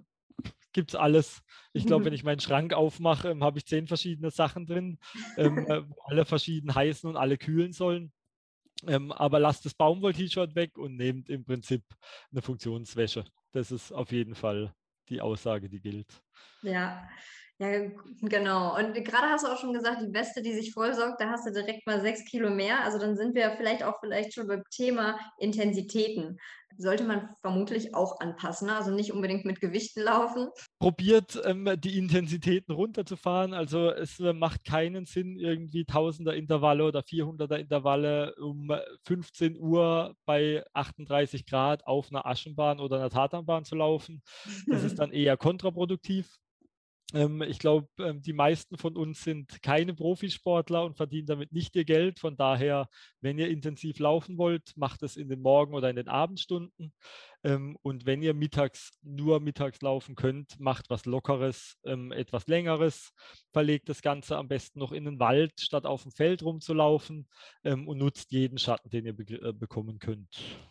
gibt 0.72 0.90
es 0.90 0.94
alles. 0.94 1.42
Ich 1.72 1.86
glaube, 1.86 2.06
wenn 2.06 2.12
ich 2.14 2.24
meinen 2.24 2.40
Schrank 2.40 2.72
aufmache, 2.72 3.28
ähm, 3.28 3.44
habe 3.44 3.58
ich 3.58 3.66
zehn 3.66 3.86
verschiedene 3.86 4.30
Sachen 4.30 4.66
drin, 4.66 4.98
ähm, 5.36 5.58
äh, 5.68 5.88
wo 5.88 5.96
alle 6.04 6.24
verschieden 6.24 6.74
heißen 6.74 7.08
und 7.08 7.16
alle 7.16 7.36
kühlen 7.36 7.72
sollen. 7.72 8.12
Ähm, 8.86 9.12
aber 9.12 9.40
lasst 9.40 9.64
das 9.64 9.74
Baumwoll-T-Shirt 9.74 10.54
weg 10.54 10.78
und 10.78 10.96
nehmt 10.96 11.28
im 11.28 11.44
Prinzip 11.44 11.82
eine 12.30 12.42
Funktionswäsche. 12.42 13.24
Das 13.52 13.72
ist 13.72 13.92
auf 13.92 14.12
jeden 14.12 14.34
Fall 14.34 14.72
die 15.08 15.20
Aussage, 15.20 15.68
die 15.68 15.80
gilt. 15.80 16.22
Ja, 16.62 17.08
ja, 17.60 17.90
genau. 18.22 18.76
Und 18.78 18.94
gerade 19.04 19.30
hast 19.30 19.44
du 19.44 19.48
auch 19.50 19.58
schon 19.58 19.72
gesagt, 19.72 20.00
die 20.00 20.14
Weste, 20.14 20.42
die 20.42 20.54
sich 20.54 20.72
vollsaugt, 20.72 21.20
da 21.20 21.28
hast 21.30 21.44
du 21.44 21.52
direkt 21.52 21.88
mal 21.88 22.00
sechs 22.00 22.24
Kilo 22.24 22.50
mehr. 22.50 22.84
Also 22.84 23.00
dann 23.00 23.16
sind 23.16 23.34
wir 23.34 23.50
vielleicht 23.56 23.82
auch 23.82 23.98
vielleicht 23.98 24.32
schon 24.32 24.46
beim 24.46 24.62
Thema 24.70 25.18
Intensitäten. 25.38 26.38
Sollte 26.76 27.02
man 27.02 27.30
vermutlich 27.40 27.96
auch 27.96 28.20
anpassen. 28.20 28.68
Ne? 28.68 28.76
Also 28.76 28.92
nicht 28.92 29.12
unbedingt 29.12 29.44
mit 29.44 29.60
Gewichten 29.60 30.02
laufen. 30.02 30.50
probiert, 30.78 31.40
ähm, 31.44 31.68
die 31.80 31.98
Intensitäten 31.98 32.72
runterzufahren. 32.72 33.52
Also 33.54 33.90
es 33.90 34.20
äh, 34.20 34.32
macht 34.32 34.64
keinen 34.64 35.04
Sinn, 35.04 35.36
irgendwie 35.40 35.84
Tausender 35.84 36.36
Intervalle 36.36 36.84
oder 36.84 37.00
400er 37.00 37.56
Intervalle 37.56 38.36
um 38.36 38.70
15 39.02 39.58
Uhr 39.58 40.14
bei 40.26 40.64
38 40.74 41.44
Grad 41.44 41.84
auf 41.88 42.12
einer 42.12 42.24
Aschenbahn 42.24 42.78
oder 42.78 42.98
einer 42.98 43.10
Tatanbahn 43.10 43.64
zu 43.64 43.74
laufen. 43.74 44.22
Das 44.68 44.84
ist 44.84 44.96
dann 45.00 45.10
eher 45.10 45.36
kontraproduktiv. 45.36 46.38
Ähm, 47.14 47.40
ich 47.42 47.58
glaube, 47.58 47.88
ähm, 47.98 48.20
die 48.20 48.34
meisten 48.34 48.76
von 48.76 48.96
uns 48.96 49.24
sind 49.24 49.62
keine 49.62 49.94
Profisportler 49.94 50.84
und 50.84 50.96
verdienen 50.96 51.26
damit 51.26 51.52
nicht 51.52 51.74
ihr 51.76 51.84
Geld. 51.84 52.18
Von 52.18 52.36
daher, 52.36 52.88
wenn 53.20 53.38
ihr 53.38 53.48
intensiv 53.48 53.98
laufen 53.98 54.36
wollt, 54.36 54.72
macht 54.76 55.02
es 55.02 55.16
in 55.16 55.28
den 55.28 55.40
Morgen- 55.40 55.74
oder 55.74 55.88
in 55.88 55.96
den 55.96 56.08
Abendstunden. 56.08 56.92
Ähm, 57.44 57.76
und 57.82 58.06
wenn 58.06 58.22
ihr 58.22 58.34
mittags 58.34 58.90
nur 59.02 59.40
mittags 59.40 59.80
laufen 59.80 60.16
könnt, 60.16 60.58
macht 60.58 60.90
was 60.90 61.04
Lockeres, 61.04 61.76
ähm, 61.84 62.10
etwas 62.12 62.46
Längeres, 62.46 63.12
verlegt 63.52 63.88
das 63.88 64.02
Ganze 64.02 64.36
am 64.36 64.48
besten 64.48 64.80
noch 64.80 64.92
in 64.92 65.04
den 65.04 65.20
Wald, 65.20 65.52
statt 65.60 65.86
auf 65.86 66.02
dem 66.02 66.12
Feld 66.12 66.42
rumzulaufen 66.42 67.28
ähm, 67.64 67.86
und 67.86 67.98
nutzt 67.98 68.32
jeden 68.32 68.58
Schatten, 68.58 68.90
den 68.90 69.06
ihr 69.06 69.16
be 69.16 69.24
äh, 69.34 69.52
bekommen 69.52 69.98
könnt. 69.98 70.28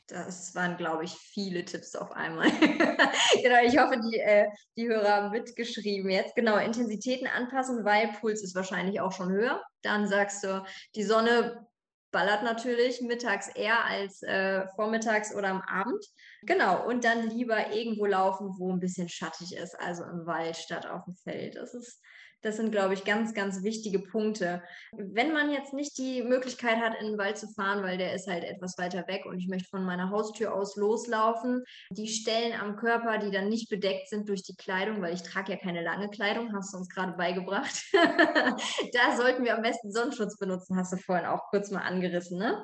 Das 0.07 0.55
waren, 0.55 0.77
glaube 0.77 1.05
ich, 1.05 1.11
viele 1.11 1.63
Tipps 1.63 1.95
auf 1.95 2.11
einmal. 2.11 2.49
genau, 3.41 3.63
ich 3.65 3.77
hoffe, 3.77 3.99
die, 3.99 4.17
äh, 4.17 4.47
die 4.75 4.87
Hörer 4.87 5.09
haben 5.09 5.31
mitgeschrieben 5.31 6.09
jetzt. 6.09 6.35
Genau, 6.35 6.57
Intensitäten 6.57 7.27
anpassen, 7.27 7.85
weil 7.85 8.09
Puls 8.19 8.43
ist 8.43 8.55
wahrscheinlich 8.55 8.99
auch 8.99 9.11
schon 9.11 9.31
höher. 9.31 9.61
Dann 9.83 10.07
sagst 10.07 10.43
du, 10.43 10.65
die 10.95 11.03
Sonne 11.03 11.67
ballert 12.11 12.43
natürlich 12.43 13.01
mittags 13.01 13.47
eher 13.49 13.85
als 13.85 14.23
äh, 14.23 14.67
vormittags 14.75 15.35
oder 15.35 15.49
am 15.49 15.61
Abend. 15.61 16.03
Genau, 16.43 16.87
und 16.87 17.03
dann 17.03 17.29
lieber 17.29 17.73
irgendwo 17.73 18.05
laufen, 18.05 18.55
wo 18.57 18.71
ein 18.71 18.79
bisschen 18.79 19.09
schattig 19.09 19.55
ist, 19.55 19.79
also 19.79 20.03
im 20.03 20.25
Wald 20.25 20.55
statt 20.55 20.85
auf 20.85 21.03
dem 21.05 21.15
Feld. 21.15 21.55
Das 21.55 21.73
ist 21.73 22.01
das 22.47 22.55
sind, 22.57 22.71
glaube 22.71 22.93
ich, 22.93 23.03
ganz, 23.03 23.33
ganz 23.33 23.63
wichtige 23.63 23.99
Punkte. 23.99 24.63
Wenn 24.93 25.33
man 25.33 25.51
jetzt 25.51 25.73
nicht 25.73 25.97
die 25.97 26.23
Möglichkeit 26.23 26.77
hat, 26.77 26.93
in 26.99 27.07
den 27.07 27.17
Wald 27.17 27.37
zu 27.37 27.47
fahren, 27.49 27.83
weil 27.83 27.97
der 27.97 28.13
ist 28.13 28.27
halt 28.27 28.43
etwas 28.43 28.77
weiter 28.77 29.05
weg 29.07 29.25
und 29.25 29.37
ich 29.37 29.47
möchte 29.47 29.69
von 29.69 29.83
meiner 29.83 30.09
Haustür 30.09 30.53
aus 30.53 30.77
loslaufen, 30.77 31.63
die 31.91 32.07
Stellen 32.07 32.59
am 32.59 32.77
Körper, 32.77 33.17
die 33.17 33.31
dann 33.31 33.49
nicht 33.49 33.69
bedeckt 33.69 34.09
sind 34.09 34.29
durch 34.29 34.43
die 34.43 34.55
Kleidung, 34.55 35.01
weil 35.01 35.13
ich 35.13 35.23
trage 35.23 35.51
ja 35.51 35.57
keine 35.57 35.83
lange 35.83 36.09
Kleidung, 36.09 36.53
hast 36.55 36.73
du 36.73 36.77
uns 36.77 36.89
gerade 36.89 37.13
beigebracht. 37.17 37.83
da 37.93 39.17
sollten 39.17 39.43
wir 39.43 39.55
am 39.55 39.61
besten 39.61 39.91
Sonnenschutz 39.91 40.37
benutzen, 40.37 40.77
hast 40.77 40.93
du 40.93 40.97
vorhin 40.97 41.25
auch 41.25 41.49
kurz 41.49 41.69
mal 41.69 41.81
angerissen, 41.81 42.39
ne? 42.39 42.63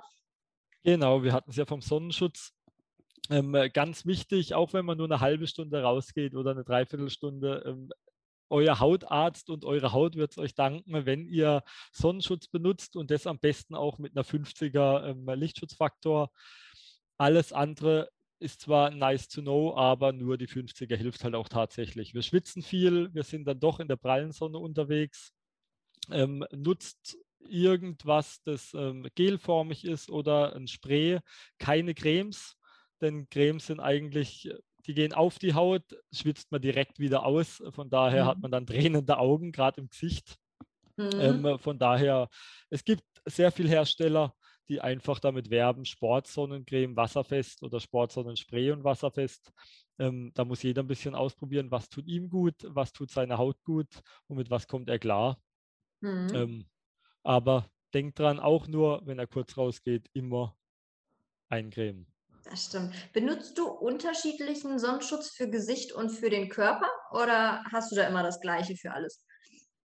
Genau, 0.84 1.24
wir 1.24 1.34
hatten 1.34 1.50
es 1.50 1.58
ja 1.58 1.66
vom 1.66 1.82
Sonnenschutz. 1.82 2.54
Ähm, 3.30 3.56
ganz 3.74 4.06
wichtig, 4.06 4.54
auch 4.54 4.74
wenn 4.74 4.86
man 4.86 4.98
nur 4.98 5.08
eine 5.08 5.22
halbe 5.22 5.48
Stunde 5.48 5.82
rausgeht 5.82 6.36
oder 6.36 6.52
eine 6.52 6.66
Dreiviertelstunde, 6.66 7.64
ähm, 7.66 7.90
euer 8.54 8.80
Hautarzt 8.80 9.50
und 9.50 9.66
eure 9.66 9.92
Haut 9.92 10.16
wird 10.16 10.32
es 10.32 10.38
euch 10.38 10.54
danken, 10.54 11.06
wenn 11.06 11.28
ihr 11.28 11.64
Sonnenschutz 11.92 12.48
benutzt 12.48 12.96
und 12.96 13.10
das 13.12 13.28
am 13.28 13.40
besten 13.40 13.76
auch 13.76 13.98
mit 13.98 14.16
einer 14.16 14.24
50er 14.24 15.10
ähm, 15.10 15.28
Lichtschutzfaktor. 15.28 16.32
Alles 17.18 17.52
andere 17.52 18.10
ist 18.40 18.62
zwar 18.62 18.92
nice 18.92 19.28
to 19.28 19.42
know, 19.42 19.76
aber 19.76 20.12
nur 20.14 20.38
die 20.38 20.48
50er 20.48 20.96
hilft 20.96 21.24
halt 21.24 21.34
auch 21.34 21.50
tatsächlich. 21.50 22.14
Wir 22.14 22.22
schwitzen 22.22 22.62
viel, 22.62 23.14
wir 23.14 23.24
sind 23.24 23.46
dann 23.46 23.60
doch 23.60 23.80
in 23.80 23.88
der 23.88 23.96
prallen 23.96 24.32
Sonne 24.32 24.60
unterwegs. 24.60 25.34
Ähm, 26.12 26.46
nutzt 26.52 27.18
irgendwas, 27.40 28.42
das 28.44 28.74
ähm, 28.74 29.08
gelformig 29.16 29.84
ist 29.84 30.10
oder 30.10 30.56
ein 30.56 30.68
Spray, 30.68 31.20
keine 31.58 31.94
Cremes, 31.96 32.56
denn 33.02 33.28
Cremes 33.30 33.68
sind 33.68 33.80
eigentlich 33.80 34.50
die 34.86 34.94
gehen 34.94 35.14
auf 35.14 35.40
die 35.40 35.54
Haut, 35.54 35.84
schwitzt 36.12 36.52
man 36.52 36.62
direkt 36.62 37.00
wieder 37.00 37.26
aus. 37.26 37.64
Von 37.72 37.90
daher 37.90 38.26
mhm. 38.26 38.28
hat 38.28 38.40
man 38.40 38.52
dann 38.52 38.66
tränende 38.66 39.18
Augen, 39.18 39.52
gerade 39.52 39.82
im 39.82 39.90
Gesicht. 39.90 40.38
Mhm. 40.98 41.10
Ähm, 41.46 41.60
von 41.60 41.80
daher, 41.80 42.30
es 42.70 42.84
gibt 42.84 43.04
sehr 43.26 43.52
viele 43.52 43.70
Hersteller, 43.70 44.34
die 44.70 44.82
einfach 44.82 45.20
damit 45.20 45.50
werben, 45.50 45.86
Sportsonnencreme 45.86 46.96
wasserfest 46.96 47.64
oder 47.64 47.80
Sportsonnenspray 47.80 48.72
und 48.72 48.84
wasserfest. 48.84 49.52
Ähm, 50.00 50.32
da 50.34 50.46
muss 50.46 50.64
jeder 50.64 50.84
ein 50.84 50.88
bisschen 50.88 51.16
ausprobieren, 51.16 51.72
was 51.72 51.90
tut 51.90 52.08
ihm 52.08 52.30
gut, 52.30 52.56
was 52.68 52.92
tut 52.92 53.12
seiner 53.12 53.38
Haut 53.38 53.62
gut 53.64 54.02
und 54.28 54.38
mit 54.38 54.50
was 54.50 54.68
kommt 54.68 54.90
er 54.90 55.00
klar. 55.00 55.38
Mhm. 56.02 56.30
Ähm, 56.34 56.66
aber 57.24 57.70
denkt 57.94 58.20
dran, 58.20 58.40
auch 58.40 58.68
nur, 58.68 59.02
wenn 59.06 59.20
er 59.20 59.28
kurz 59.28 59.58
rausgeht, 59.58 60.10
immer 60.14 60.56
eincremen. 61.50 62.13
Das 62.44 62.66
stimmt. 62.66 62.94
Benutzt 63.14 63.58
du 63.58 63.68
unterschiedlichen 63.68 64.78
Sonnenschutz 64.78 65.30
für 65.30 65.50
Gesicht 65.50 65.94
und 65.94 66.10
für 66.10 66.30
den 66.30 66.50
Körper 66.50 66.88
oder 67.12 67.64
hast 67.72 67.92
du 67.92 67.96
da 67.96 68.08
immer 68.08 68.24
das 68.24 68.42
Gleiche 68.42 68.76
für 68.76 68.92
alles? 68.92 69.26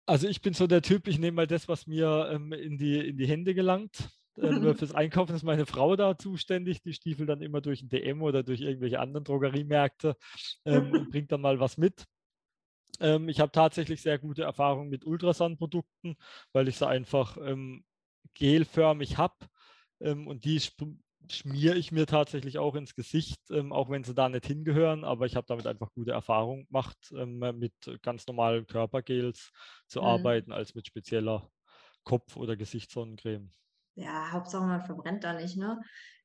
Also 0.07 0.29
ich 0.29 0.43
bin 0.43 0.53
so 0.53 0.67
der 0.67 0.83
Typ, 0.83 1.09
ich 1.09 1.19
nehme 1.19 1.37
mal 1.37 1.47
das, 1.47 1.69
was 1.69 1.87
mir 1.87 2.29
ähm, 2.33 2.53
in, 2.53 2.77
die, 2.77 2.99
in 2.99 3.17
die 3.17 3.27
Hände 3.27 3.55
gelangt. 3.55 4.11
Ähm, 4.37 4.75
fürs 4.77 4.95
Einkaufen 4.95 5.35
ist 5.35 5.45
meine 5.45 5.67
Frau 5.67 5.97
da 5.97 6.19
zuständig. 6.19 6.83
Die 6.83 6.93
stiefelt 6.93 7.29
dann 7.29 7.41
immer 7.41 7.61
durch 7.61 7.83
ein 7.83 7.89
DM 7.89 8.23
oder 8.23 8.43
durch 8.43 8.61
irgendwelche 8.61 9.01
anderen 9.01 9.25
Drogeriemärkte 9.25 10.17
ähm, 10.65 10.93
und 10.93 11.11
bringt 11.11 11.33
dann 11.33 11.41
mal 11.41 11.61
was 11.61 11.79
mit. 11.79 12.05
Ähm, 13.01 13.29
ich 13.29 13.41
habe 13.41 13.53
tatsächlich 13.53 14.03
sehr 14.03 14.19
gute 14.19 14.43
Erfahrungen 14.43 14.91
mit 14.91 15.07
Ultrasound-Produkten, 15.07 16.17
weil 16.53 16.69
ich 16.69 16.79
sie 16.79 16.87
einfach 16.87 17.37
ähm, 17.39 17.85
gelförmig 18.35 19.17
habe. 19.17 19.37
Ähm, 20.01 20.27
und 20.27 20.45
die 20.45 20.61
schmiere 21.31 21.77
ich 21.77 21.93
mir 21.93 22.07
tatsächlich 22.07 22.59
auch 22.59 22.75
ins 22.75 22.95
Gesicht, 22.95 23.41
ähm, 23.51 23.73
auch 23.73 23.91
wenn 23.91 24.05
sie 24.05 24.15
da 24.15 24.29
nicht 24.29 24.47
hingehören. 24.47 25.05
Aber 25.05 25.27
ich 25.27 25.37
habe 25.37 25.47
damit 25.47 25.67
einfach 25.67 25.93
gute 25.95 26.13
Erfahrungen 26.13 26.67
gemacht, 26.67 26.99
ähm, 27.17 27.39
mit 27.59 27.75
ganz 28.03 28.27
normalen 28.27 28.67
Körpergels 28.67 29.51
zu 29.87 30.01
mhm. 30.01 30.07
arbeiten, 30.07 30.53
als 30.53 30.75
mit 30.75 30.87
spezieller 30.87 31.51
Kopf- 32.05 32.37
oder 32.37 32.57
Gesichtssonnencreme. 32.57 33.51
Ja, 33.95 34.33
Hauptsache 34.33 34.65
man 34.65 34.85
verbrennt 34.85 35.23
da 35.23 35.35
nicht, 35.35 35.57
ne? 35.57 35.79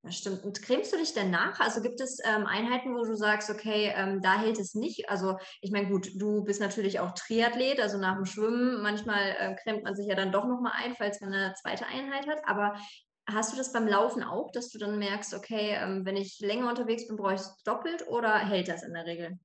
Das 0.03 0.15
stimmt. 0.15 0.43
Und 0.43 0.61
cremst 0.61 0.93
du 0.93 0.97
dich 0.97 1.13
denn 1.13 1.31
nach? 1.31 1.59
Also 1.59 1.81
gibt 1.81 1.99
es 1.99 2.19
ähm, 2.23 2.45
Einheiten, 2.45 2.95
wo 2.95 3.03
du 3.03 3.15
sagst, 3.15 3.49
okay, 3.49 3.91
ähm, 3.93 4.21
da 4.21 4.39
hält 4.39 4.57
es 4.57 4.73
nicht? 4.73 5.09
Also 5.09 5.37
ich 5.59 5.71
meine, 5.71 5.89
gut, 5.89 6.09
du 6.15 6.45
bist 6.45 6.61
natürlich 6.61 7.01
auch 7.01 7.11
Triathlet, 7.11 7.81
also 7.81 7.97
nach 7.97 8.15
dem 8.15 8.25
Schwimmen, 8.25 8.81
manchmal 8.81 9.35
äh, 9.37 9.55
cremt 9.61 9.83
man 9.83 9.95
sich 9.95 10.07
ja 10.07 10.15
dann 10.15 10.31
doch 10.31 10.45
nochmal 10.45 10.73
ein, 10.77 10.95
falls 10.95 11.19
man 11.19 11.33
eine 11.33 11.53
zweite 11.61 11.87
Einheit 11.87 12.25
hat. 12.27 12.39
Aber 12.45 12.75
Hast 13.29 13.51
du 13.51 13.57
das 13.57 13.73
beim 13.73 13.87
Laufen 13.87 14.23
auch, 14.23 14.51
dass 14.51 14.69
du 14.69 14.79
dann 14.79 14.97
merkst, 14.99 15.33
okay, 15.33 15.75
ähm, 15.75 16.05
wenn 16.05 16.15
ich 16.15 16.39
länger 16.39 16.69
unterwegs 16.69 17.07
bin, 17.07 17.17
brauche 17.17 17.33
ich 17.33 17.41
es 17.41 17.63
doppelt 17.63 18.07
oder 18.07 18.37
hält 18.37 18.69
das 18.69 18.83
in 18.83 18.93
der 18.93 19.05
Regel? 19.05 19.37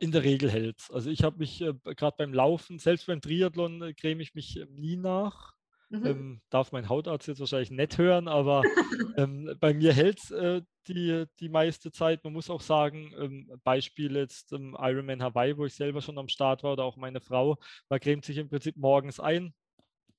In 0.00 0.10
der 0.10 0.24
Regel 0.24 0.50
hält 0.50 0.80
es. 0.80 0.90
Also 0.90 1.08
ich 1.08 1.22
habe 1.22 1.38
mich 1.38 1.60
äh, 1.60 1.72
gerade 1.84 2.16
beim 2.18 2.34
Laufen, 2.34 2.80
selbst 2.80 3.06
beim 3.06 3.20
Triathlon, 3.20 3.80
äh, 3.82 3.94
creme 3.94 4.20
ich 4.20 4.34
mich 4.34 4.56
äh, 4.58 4.66
nie 4.68 4.96
nach. 4.96 5.52
Mhm. 5.90 6.06
Ähm, 6.06 6.40
darf 6.50 6.72
mein 6.72 6.88
Hautarzt 6.88 7.28
jetzt 7.28 7.38
wahrscheinlich 7.38 7.70
nicht 7.70 7.98
hören, 7.98 8.26
aber 8.26 8.62
ähm, 9.16 9.54
bei 9.60 9.72
mir 9.72 9.92
hält 9.92 10.18
es 10.18 10.30
äh, 10.30 10.62
die, 10.88 11.26
die 11.38 11.48
meiste 11.48 11.92
Zeit. 11.92 12.24
Man 12.24 12.32
muss 12.32 12.50
auch 12.50 12.62
sagen, 12.62 13.14
ähm, 13.18 13.60
Beispiel 13.62 14.16
jetzt 14.16 14.52
ähm, 14.52 14.76
Ironman 14.80 15.22
Hawaii, 15.22 15.56
wo 15.56 15.66
ich 15.66 15.74
selber 15.74 16.00
schon 16.00 16.18
am 16.18 16.28
Start 16.28 16.62
war 16.64 16.72
oder 16.72 16.84
auch 16.84 16.96
meine 16.96 17.20
Frau, 17.20 17.56
man 17.88 18.00
cremt 18.00 18.24
sich 18.24 18.38
im 18.38 18.48
Prinzip 18.48 18.76
morgens 18.76 19.20
ein, 19.20 19.54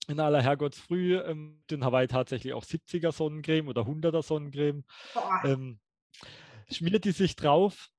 in 0.08 0.20
aller 0.20 0.42
Herrgottsfrüh 0.42 1.18
ähm, 1.20 1.64
in 1.70 1.84
Hawaii 1.84 2.08
tatsächlich 2.08 2.54
auch 2.54 2.64
70er 2.64 3.12
Sonnencreme 3.12 3.68
oder 3.68 3.86
100er 3.86 4.22
Sonnencreme. 4.22 4.84
Ähm, 5.44 5.80
schmiert 6.70 7.06
die 7.06 7.12
sich 7.12 7.36
drauf, 7.36 7.90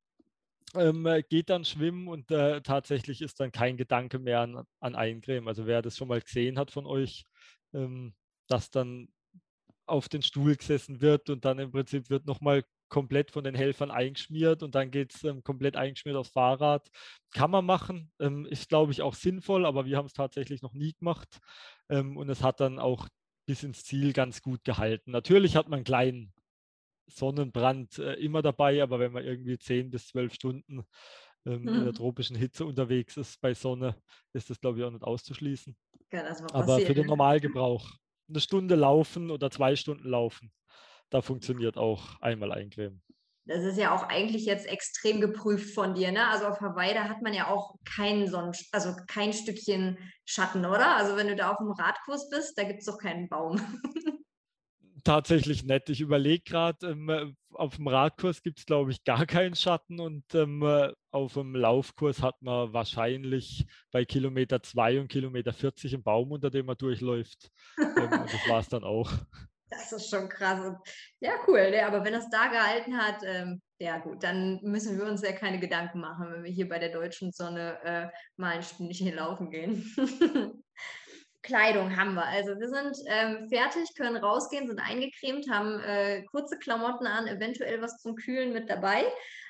ähm, 0.74 1.06
geht 1.28 1.50
dann 1.50 1.64
schwimmen 1.64 2.08
und 2.08 2.30
äh, 2.30 2.60
tatsächlich 2.62 3.22
ist 3.22 3.40
dann 3.40 3.52
kein 3.52 3.76
Gedanke 3.76 4.18
mehr 4.18 4.40
an, 4.40 4.64
an 4.80 4.94
Eincreme. 4.94 5.48
Also 5.48 5.66
wer 5.66 5.82
das 5.82 5.96
schon 5.96 6.08
mal 6.08 6.20
gesehen 6.20 6.58
hat 6.58 6.70
von 6.70 6.86
euch, 6.86 7.24
ähm, 7.72 8.14
dass 8.48 8.70
dann 8.70 9.08
auf 9.86 10.08
den 10.08 10.22
Stuhl 10.22 10.56
gesessen 10.56 11.00
wird 11.00 11.30
und 11.30 11.44
dann 11.44 11.58
im 11.58 11.70
Prinzip 11.70 12.10
wird 12.10 12.26
nochmal 12.26 12.64
komplett 12.88 13.30
von 13.30 13.44
den 13.44 13.54
Helfern 13.54 13.90
eingeschmiert 13.90 14.62
und 14.62 14.74
dann 14.74 14.90
geht 14.90 15.14
es 15.14 15.24
ähm, 15.24 15.42
komplett 15.42 15.76
eingeschmiert 15.76 16.16
aufs 16.16 16.30
Fahrrad. 16.30 16.88
Kann 17.32 17.50
man 17.50 17.64
machen, 17.64 18.10
ähm, 18.20 18.46
ist 18.46 18.68
glaube 18.68 18.92
ich 18.92 19.02
auch 19.02 19.14
sinnvoll, 19.14 19.66
aber 19.66 19.86
wir 19.86 19.96
haben 19.96 20.06
es 20.06 20.12
tatsächlich 20.12 20.62
noch 20.62 20.74
nie 20.74 20.92
gemacht 20.92 21.40
ähm, 21.88 22.16
und 22.16 22.28
es 22.28 22.42
hat 22.42 22.60
dann 22.60 22.78
auch 22.78 23.08
bis 23.46 23.62
ins 23.62 23.84
Ziel 23.84 24.12
ganz 24.12 24.42
gut 24.42 24.64
gehalten. 24.64 25.10
Natürlich 25.10 25.56
hat 25.56 25.68
man 25.68 25.78
einen 25.78 25.84
kleinen 25.84 26.32
Sonnenbrand 27.06 27.98
äh, 27.98 28.14
immer 28.14 28.42
dabei, 28.42 28.82
aber 28.82 28.98
wenn 28.98 29.12
man 29.12 29.24
irgendwie 29.24 29.58
10 29.58 29.90
bis 29.90 30.08
12 30.08 30.34
Stunden 30.34 30.84
mhm. 31.44 31.52
in 31.52 31.64
der 31.64 31.74
mhm. 31.74 31.94
tropischen 31.94 32.36
Hitze 32.36 32.64
unterwegs 32.64 33.16
ist 33.16 33.40
bei 33.40 33.54
Sonne, 33.54 33.96
ist 34.32 34.50
das 34.50 34.60
glaube 34.60 34.78
ich 34.78 34.84
auch 34.84 34.90
nicht 34.90 35.04
auszuschließen. 35.04 35.76
aber 36.52 36.80
für 36.80 36.94
den 36.94 37.06
Normalgebrauch 37.06 37.90
eine 38.28 38.40
Stunde 38.40 38.74
laufen 38.74 39.30
oder 39.30 39.50
zwei 39.50 39.76
Stunden 39.76 40.08
laufen 40.08 40.52
da 41.10 41.22
funktioniert 41.22 41.76
auch 41.76 42.20
einmal 42.20 42.52
eincremen. 42.52 43.02
Das 43.46 43.62
ist 43.62 43.76
ja 43.76 43.94
auch 43.94 44.04
eigentlich 44.04 44.46
jetzt 44.46 44.66
extrem 44.66 45.20
geprüft 45.20 45.74
von 45.74 45.94
dir, 45.94 46.12
ne? 46.12 46.28
Also 46.28 46.46
auf 46.46 46.60
Hawaii, 46.60 46.94
da 46.94 47.04
hat 47.04 47.20
man 47.20 47.34
ja 47.34 47.48
auch 47.48 47.74
kein 47.84 48.26
Sonnen 48.26 48.52
also 48.72 48.96
kein 49.06 49.34
Stückchen 49.34 49.98
Schatten, 50.24 50.64
oder? 50.64 50.96
Also 50.96 51.16
wenn 51.16 51.28
du 51.28 51.36
da 51.36 51.50
auf 51.50 51.58
dem 51.58 51.70
Radkurs 51.70 52.30
bist, 52.30 52.56
da 52.56 52.64
gibt 52.64 52.80
es 52.80 52.86
doch 52.86 52.98
keinen 52.98 53.28
Baum. 53.28 53.60
Tatsächlich 55.04 55.64
nett. 55.64 55.90
Ich 55.90 56.00
überlege 56.00 56.42
gerade, 56.42 56.86
ähm, 56.86 57.36
auf 57.52 57.76
dem 57.76 57.88
Radkurs 57.88 58.42
gibt 58.42 58.60
es, 58.60 58.64
glaube 58.64 58.90
ich, 58.90 59.04
gar 59.04 59.26
keinen 59.26 59.54
Schatten 59.54 60.00
und 60.00 60.24
ähm, 60.34 60.62
äh, 60.62 60.92
auf 61.10 61.34
dem 61.34 61.54
Laufkurs 61.54 62.22
hat 62.22 62.40
man 62.40 62.72
wahrscheinlich 62.72 63.66
bei 63.92 64.06
Kilometer 64.06 64.62
2 64.62 65.00
und 65.00 65.08
Kilometer 65.08 65.52
40 65.52 65.92
einen 65.92 66.02
Baum, 66.02 66.32
unter 66.32 66.48
dem 66.48 66.64
man 66.64 66.78
durchläuft. 66.78 67.50
ähm, 67.76 68.04
und 68.04 68.32
das 68.32 68.48
war 68.48 68.60
es 68.60 68.68
dann 68.70 68.82
auch. 68.82 69.12
Das 69.70 69.92
ist 69.92 70.10
schon 70.10 70.28
krass. 70.28 70.60
Ja, 71.20 71.32
cool. 71.46 71.70
Ja, 71.72 71.86
aber 71.86 72.04
wenn 72.04 72.12
das 72.12 72.28
da 72.30 72.48
gehalten 72.48 72.96
hat, 72.96 73.22
ähm, 73.24 73.60
ja 73.78 73.98
gut, 73.98 74.22
dann 74.22 74.60
müssen 74.62 74.98
wir 74.98 75.06
uns 75.06 75.22
ja 75.22 75.32
keine 75.32 75.58
Gedanken 75.58 76.00
machen, 76.00 76.30
wenn 76.30 76.44
wir 76.44 76.50
hier 76.50 76.68
bei 76.68 76.78
der 76.78 76.90
deutschen 76.90 77.32
Sonne 77.32 77.78
äh, 77.82 78.08
mal 78.36 78.56
ein 78.56 78.62
Stündchen 78.62 79.14
laufen 79.14 79.50
gehen. 79.50 79.84
Kleidung 81.42 81.94
haben 81.96 82.14
wir. 82.14 82.24
Also 82.24 82.58
wir 82.58 82.68
sind 82.68 82.96
ähm, 83.06 83.48
fertig, 83.48 83.94
können 83.96 84.16
rausgehen, 84.16 84.66
sind 84.66 84.80
eingecremt, 84.80 85.48
haben 85.50 85.78
äh, 85.80 86.24
kurze 86.24 86.58
Klamotten 86.58 87.06
an, 87.06 87.26
eventuell 87.26 87.82
was 87.82 87.98
zum 87.98 88.16
Kühlen 88.16 88.52
mit 88.52 88.70
dabei. 88.70 89.04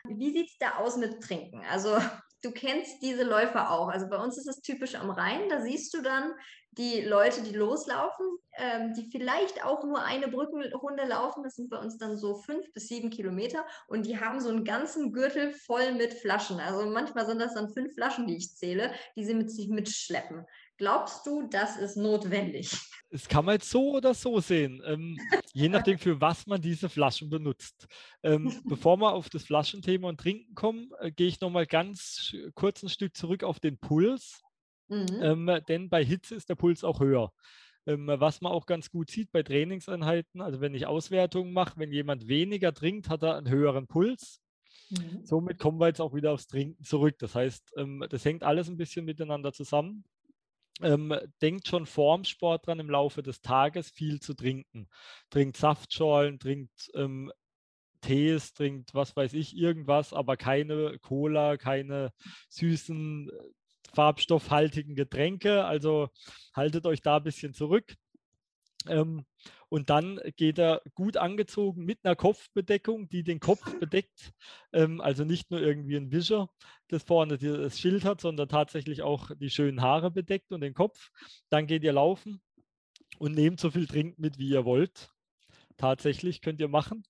Wie 0.08 0.32
sieht 0.32 0.48
es 0.48 0.58
da 0.58 0.78
aus 0.78 0.96
mit 0.96 1.22
Trinken? 1.22 1.62
Also 1.70 1.96
du 2.44 2.52
kennst 2.52 3.02
diese 3.02 3.24
Läufer 3.24 3.70
auch. 3.70 3.88
Also 3.88 4.08
bei 4.08 4.16
uns 4.16 4.36
ist 4.36 4.46
es 4.46 4.60
typisch 4.60 4.94
am 4.94 5.10
Rhein. 5.10 5.48
Da 5.48 5.62
siehst 5.62 5.94
du 5.94 6.02
dann 6.02 6.32
die 6.72 7.02
Leute, 7.02 7.42
die 7.42 7.54
loslaufen, 7.54 8.26
ähm, 8.56 8.92
die 8.94 9.08
vielleicht 9.10 9.64
auch 9.64 9.84
nur 9.84 10.02
eine 10.02 10.28
Brückenrunde 10.28 11.04
laufen. 11.04 11.42
Das 11.42 11.54
sind 11.54 11.70
bei 11.70 11.78
uns 11.78 11.98
dann 11.98 12.16
so 12.16 12.34
fünf 12.34 12.72
bis 12.72 12.88
sieben 12.88 13.10
Kilometer. 13.10 13.64
Und 13.86 14.06
die 14.06 14.18
haben 14.18 14.40
so 14.40 14.48
einen 14.48 14.64
ganzen 14.64 15.12
Gürtel 15.12 15.52
voll 15.52 15.92
mit 15.92 16.14
Flaschen. 16.14 16.60
Also 16.60 16.86
manchmal 16.86 17.26
sind 17.26 17.40
das 17.40 17.54
dann 17.54 17.72
fünf 17.72 17.94
Flaschen, 17.94 18.26
die 18.26 18.36
ich 18.36 18.54
zähle, 18.56 18.92
die 19.16 19.24
sie 19.24 19.34
mit 19.34 19.50
sich 19.50 19.68
mitschleppen. 19.68 20.44
Glaubst 20.84 21.26
du, 21.26 21.48
das 21.48 21.78
ist 21.78 21.96
notwendig? 21.96 22.70
Es 23.08 23.26
kann 23.26 23.46
man 23.46 23.54
jetzt 23.54 23.70
so 23.70 23.96
oder 23.96 24.12
so 24.12 24.38
sehen, 24.40 24.82
ähm, 24.84 25.18
je 25.54 25.68
nachdem, 25.70 25.98
für 25.98 26.20
was 26.20 26.46
man 26.46 26.60
diese 26.60 26.90
Flaschen 26.90 27.30
benutzt. 27.30 27.86
Ähm, 28.22 28.52
bevor 28.68 28.98
wir 28.98 29.14
auf 29.14 29.30
das 29.30 29.44
Flaschenthema 29.44 30.10
und 30.10 30.20
Trinken 30.20 30.54
kommen, 30.54 30.90
äh, 31.00 31.10
gehe 31.10 31.28
ich 31.28 31.40
nochmal 31.40 31.64
ganz 31.64 32.36
kurz 32.54 32.82
ein 32.82 32.90
Stück 32.90 33.16
zurück 33.16 33.44
auf 33.44 33.60
den 33.60 33.78
Puls. 33.78 34.42
Mhm. 34.88 35.06
Ähm, 35.22 35.60
denn 35.68 35.88
bei 35.88 36.04
Hitze 36.04 36.34
ist 36.34 36.50
der 36.50 36.56
Puls 36.56 36.84
auch 36.84 37.00
höher. 37.00 37.32
Ähm, 37.86 38.06
was 38.06 38.42
man 38.42 38.52
auch 38.52 38.66
ganz 38.66 38.90
gut 38.90 39.10
sieht 39.10 39.32
bei 39.32 39.42
Trainingseinheiten, 39.42 40.42
also 40.42 40.60
wenn 40.60 40.74
ich 40.74 40.84
Auswertungen 40.84 41.54
mache, 41.54 41.78
wenn 41.78 41.92
jemand 41.92 42.28
weniger 42.28 42.74
trinkt, 42.74 43.08
hat 43.08 43.22
er 43.22 43.38
einen 43.38 43.48
höheren 43.48 43.86
Puls. 43.86 44.42
Mhm. 44.90 45.24
Somit 45.24 45.58
kommen 45.58 45.80
wir 45.80 45.86
jetzt 45.86 46.02
auch 46.02 46.12
wieder 46.12 46.32
aufs 46.32 46.46
Trinken 46.46 46.84
zurück. 46.84 47.14
Das 47.20 47.34
heißt, 47.34 47.72
ähm, 47.78 48.04
das 48.10 48.22
hängt 48.26 48.42
alles 48.42 48.68
ein 48.68 48.76
bisschen 48.76 49.06
miteinander 49.06 49.54
zusammen 49.54 50.04
ähm, 50.82 51.16
denkt 51.40 51.68
schon 51.68 51.86
vorm 51.86 52.24
Sport 52.24 52.66
dran, 52.66 52.80
im 52.80 52.90
Laufe 52.90 53.22
des 53.22 53.40
Tages 53.40 53.90
viel 53.90 54.20
zu 54.20 54.34
trinken. 54.34 54.88
Trinkt 55.30 55.56
Saftschorlen, 55.56 56.38
trinkt 56.38 56.90
ähm, 56.94 57.32
Tees, 58.00 58.52
trinkt 58.52 58.94
was 58.94 59.16
weiß 59.16 59.32
ich, 59.34 59.56
irgendwas, 59.56 60.12
aber 60.12 60.36
keine 60.36 60.98
Cola, 60.98 61.56
keine 61.56 62.12
süßen, 62.48 63.30
farbstoffhaltigen 63.94 64.94
Getränke. 64.94 65.64
Also 65.64 66.08
haltet 66.54 66.86
euch 66.86 67.00
da 67.00 67.16
ein 67.18 67.24
bisschen 67.24 67.54
zurück. 67.54 67.94
Ähm, 68.88 69.24
und 69.68 69.90
dann 69.90 70.20
geht 70.36 70.58
er 70.58 70.82
gut 70.94 71.16
angezogen 71.16 71.84
mit 71.84 71.98
einer 72.04 72.16
Kopfbedeckung, 72.16 73.08
die 73.08 73.24
den 73.24 73.40
Kopf 73.40 73.60
bedeckt. 73.80 74.32
Ähm, 74.72 75.00
also 75.00 75.24
nicht 75.24 75.50
nur 75.50 75.60
irgendwie 75.60 75.96
ein 75.96 76.12
Wischer, 76.12 76.48
das 76.88 77.02
vorne 77.02 77.38
das 77.38 77.78
Schild 77.78 78.04
hat, 78.04 78.20
sondern 78.20 78.48
tatsächlich 78.48 79.02
auch 79.02 79.30
die 79.36 79.50
schönen 79.50 79.82
Haare 79.82 80.10
bedeckt 80.10 80.52
und 80.52 80.60
den 80.60 80.74
Kopf. 80.74 81.10
Dann 81.50 81.66
geht 81.66 81.82
ihr 81.82 81.92
laufen 81.92 82.40
und 83.18 83.34
nehmt 83.34 83.60
so 83.60 83.70
viel 83.70 83.86
Trinken 83.86 84.20
mit, 84.20 84.38
wie 84.38 84.48
ihr 84.48 84.64
wollt. 84.64 85.10
Tatsächlich 85.76 86.40
könnt 86.40 86.60
ihr 86.60 86.68
machen. 86.68 87.04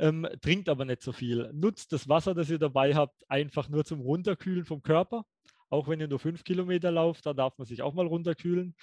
Ähm, 0.00 0.26
trinkt 0.40 0.68
aber 0.68 0.84
nicht 0.84 1.02
so 1.02 1.12
viel. 1.12 1.50
Nutzt 1.52 1.92
das 1.92 2.08
Wasser, 2.08 2.34
das 2.34 2.50
ihr 2.50 2.58
dabei 2.58 2.94
habt, 2.94 3.30
einfach 3.30 3.68
nur 3.68 3.84
zum 3.84 4.00
Runterkühlen 4.00 4.64
vom 4.64 4.82
Körper. 4.82 5.24
Auch 5.70 5.88
wenn 5.88 6.00
ihr 6.00 6.08
nur 6.08 6.18
fünf 6.18 6.44
Kilometer 6.44 6.90
lauft, 6.90 7.26
da 7.26 7.34
darf 7.34 7.58
man 7.58 7.66
sich 7.66 7.82
auch 7.82 7.94
mal 7.94 8.06
runterkühlen. 8.06 8.74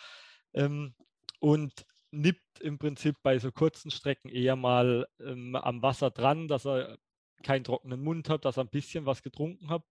Ähm, 0.54 0.94
und 1.40 1.86
nippt 2.12 2.60
im 2.62 2.78
Prinzip 2.78 3.16
bei 3.24 3.40
so 3.40 3.52
kurzen 3.52 3.92
Strecken 3.92 4.30
eher 4.30 4.56
mal 4.56 5.08
ähm, 5.20 5.56
am 5.56 5.82
Wasser 5.82 6.12
dran, 6.12 6.48
dass 6.48 6.66
er 6.66 6.98
keinen 7.44 7.64
trockenen 7.64 8.02
Mund 8.02 8.30
hat, 8.30 8.46
dass 8.46 8.58
ihr 8.58 8.62
ein 8.64 8.70
bisschen 8.70 9.06
was 9.06 9.22
getrunken 9.22 9.70
habt, 9.70 9.88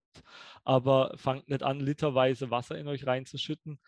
aber 0.64 1.14
fangt 1.16 1.48
nicht 1.48 1.62
an, 1.62 1.80
literweise 1.80 2.50
Wasser 2.50 2.76
in 2.78 2.88
euch 2.88 3.06
reinzuschütten, 3.06 3.78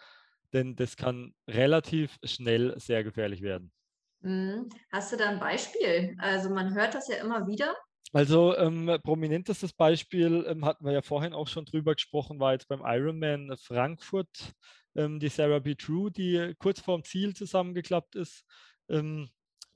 denn 0.52 0.76
das 0.76 0.97
kann 0.97 1.35
relativ 1.49 2.18
schnell 2.23 2.78
sehr 2.78 3.02
gefährlich 3.02 3.42
werden. 3.42 3.73
Mhm. 4.21 4.68
Hast 4.92 5.12
du 5.12 5.16
da 5.16 5.30
ein 5.30 5.40
Beispiel? 5.40 6.14
Also 6.18 6.50
man 6.50 6.75
hört 6.75 6.95
das 6.95 7.09
ja 7.09 7.16
immer 7.16 7.47
wieder. 7.47 7.75
Also 8.12 8.56
ähm, 8.56 8.99
prominentestes 9.02 9.73
Beispiel 9.73 10.47
ähm, 10.49 10.64
hatten 10.64 10.85
wir 10.85 10.92
ja 10.92 11.02
vorhin 11.02 11.33
auch 11.33 11.49
schon 11.49 11.64
drüber 11.64 11.95
gesprochen, 11.95 12.38
war 12.38 12.52
jetzt 12.52 12.68
beim 12.68 12.83
Ironman 12.85 13.56
Frankfurt 13.59 14.53
ähm, 14.96 15.20
die 15.20 15.28
Sarah 15.28 15.61
B. 15.61 15.74
True, 15.74 16.11
die 16.11 16.54
kurz 16.59 16.80
vorm 16.80 17.04
Ziel 17.04 17.35
zusammengeklappt 17.35 18.16
ist. 18.16 18.44
Ähm, 18.88 19.28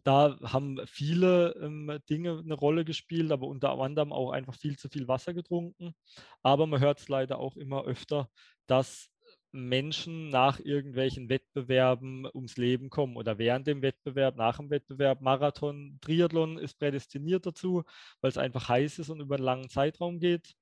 da 0.04 0.38
haben 0.42 0.80
viele 0.86 1.54
ähm, 1.60 1.98
Dinge 2.08 2.38
eine 2.38 2.54
Rolle 2.54 2.84
gespielt, 2.84 3.32
aber 3.32 3.46
unter 3.46 3.70
anderem 3.78 4.12
auch 4.12 4.30
einfach 4.30 4.54
viel 4.54 4.78
zu 4.78 4.88
viel 4.88 5.08
Wasser 5.08 5.34
getrunken. 5.34 5.94
Aber 6.42 6.66
man 6.66 6.80
hört 6.80 7.00
es 7.00 7.08
leider 7.08 7.38
auch 7.38 7.56
immer 7.56 7.84
öfter, 7.84 8.30
dass 8.66 9.10
Menschen 9.52 10.28
nach 10.30 10.60
irgendwelchen 10.60 11.28
Wettbewerben 11.28 12.26
ums 12.32 12.56
Leben 12.56 12.88
kommen 12.88 13.16
oder 13.16 13.38
während 13.38 13.66
dem 13.66 13.82
Wettbewerb, 13.82 14.36
nach 14.36 14.58
dem 14.58 14.70
Wettbewerb. 14.70 15.20
Marathon, 15.20 15.98
Triathlon 16.00 16.56
ist 16.58 16.78
prädestiniert 16.78 17.46
dazu, 17.46 17.82
weil 18.20 18.30
es 18.30 18.38
einfach 18.38 18.68
heiß 18.68 19.00
ist 19.00 19.10
und 19.10 19.20
über 19.20 19.34
einen 19.36 19.44
langen 19.44 19.68
Zeitraum 19.68 20.20
geht. 20.20 20.54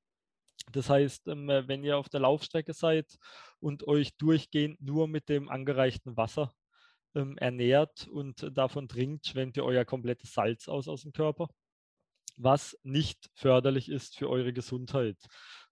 Das 0.73 0.91
heißt, 0.91 1.29
ähm, 1.29 1.49
wenn 1.49 1.85
ihr 1.85 1.97
auf 1.97 2.09
der 2.09 2.21
Laufstrecke 2.21 2.73
seid 2.75 3.07
und 3.61 3.87
euch 3.87 4.17
durchgehend 4.17 4.81
nur 4.81 5.09
mit 5.09 5.29
dem 5.29 5.49
angereichten 5.49 6.17
Wasser 6.17 6.53
ähm, 7.15 7.37
ernährt 7.39 8.07
und 8.09 8.47
davon 8.57 8.89
trinkt, 8.89 9.27
schwemmt 9.27 9.57
ihr 9.57 9.65
euer 9.65 9.85
komplettes 9.85 10.35
Salz 10.35 10.69
aus 10.69 10.89
aus 10.89 11.03
dem 11.03 11.13
Körper, 11.13 11.49
was 12.37 12.79
nicht 12.83 13.31
förderlich 13.35 13.89
ist 13.89 14.17
für 14.17 14.29
eure 14.29 14.53
Gesundheit. 14.53 15.17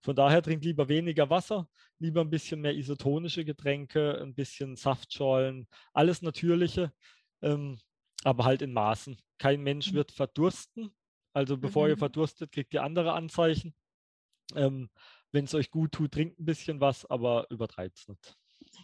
Von 0.03 0.17
daher 0.17 0.43
trinkt 0.43 0.65
lieber 0.65 0.89
weniger 0.89 1.29
Wasser, 1.31 1.69
lieber 1.99 2.21
ein 2.21 2.31
bisschen 2.31 2.61
mehr 2.61 2.75
isotonische 2.75 3.45
Getränke, 3.45 4.21
ein 4.21 4.35
bisschen 4.35 4.77
Saftschorlen, 4.77 5.69
alles 5.93 6.23
Natürliche, 6.23 6.93
ähm, 7.43 7.79
aber 8.25 8.45
halt 8.45 8.63
in 8.63 8.73
Maßen. 8.73 9.17
Kein 9.39 9.63
Mensch 9.63 9.93
mhm. 9.93 9.97
wird 9.97 10.13
verdursten. 10.13 10.95
Also 11.33 11.59
bevor 11.59 11.85
mhm. 11.85 11.91
ihr 11.91 11.99
verdurstet, 11.99 12.51
kriegt 12.51 12.73
ihr 12.73 12.83
andere 12.83 13.13
Anzeichen. 13.13 13.75
Ähm, 14.55 14.91
Wenn 15.33 15.45
es 15.45 15.55
euch 15.55 15.71
gut 15.71 15.93
tut, 15.93 16.13
trinkt 16.13 16.39
ein 16.39 16.45
bisschen 16.45 16.81
was, 16.81 17.05
aber 17.07 17.47
übertreibt 17.51 17.99
es 17.99 18.09
nicht. 18.09 18.37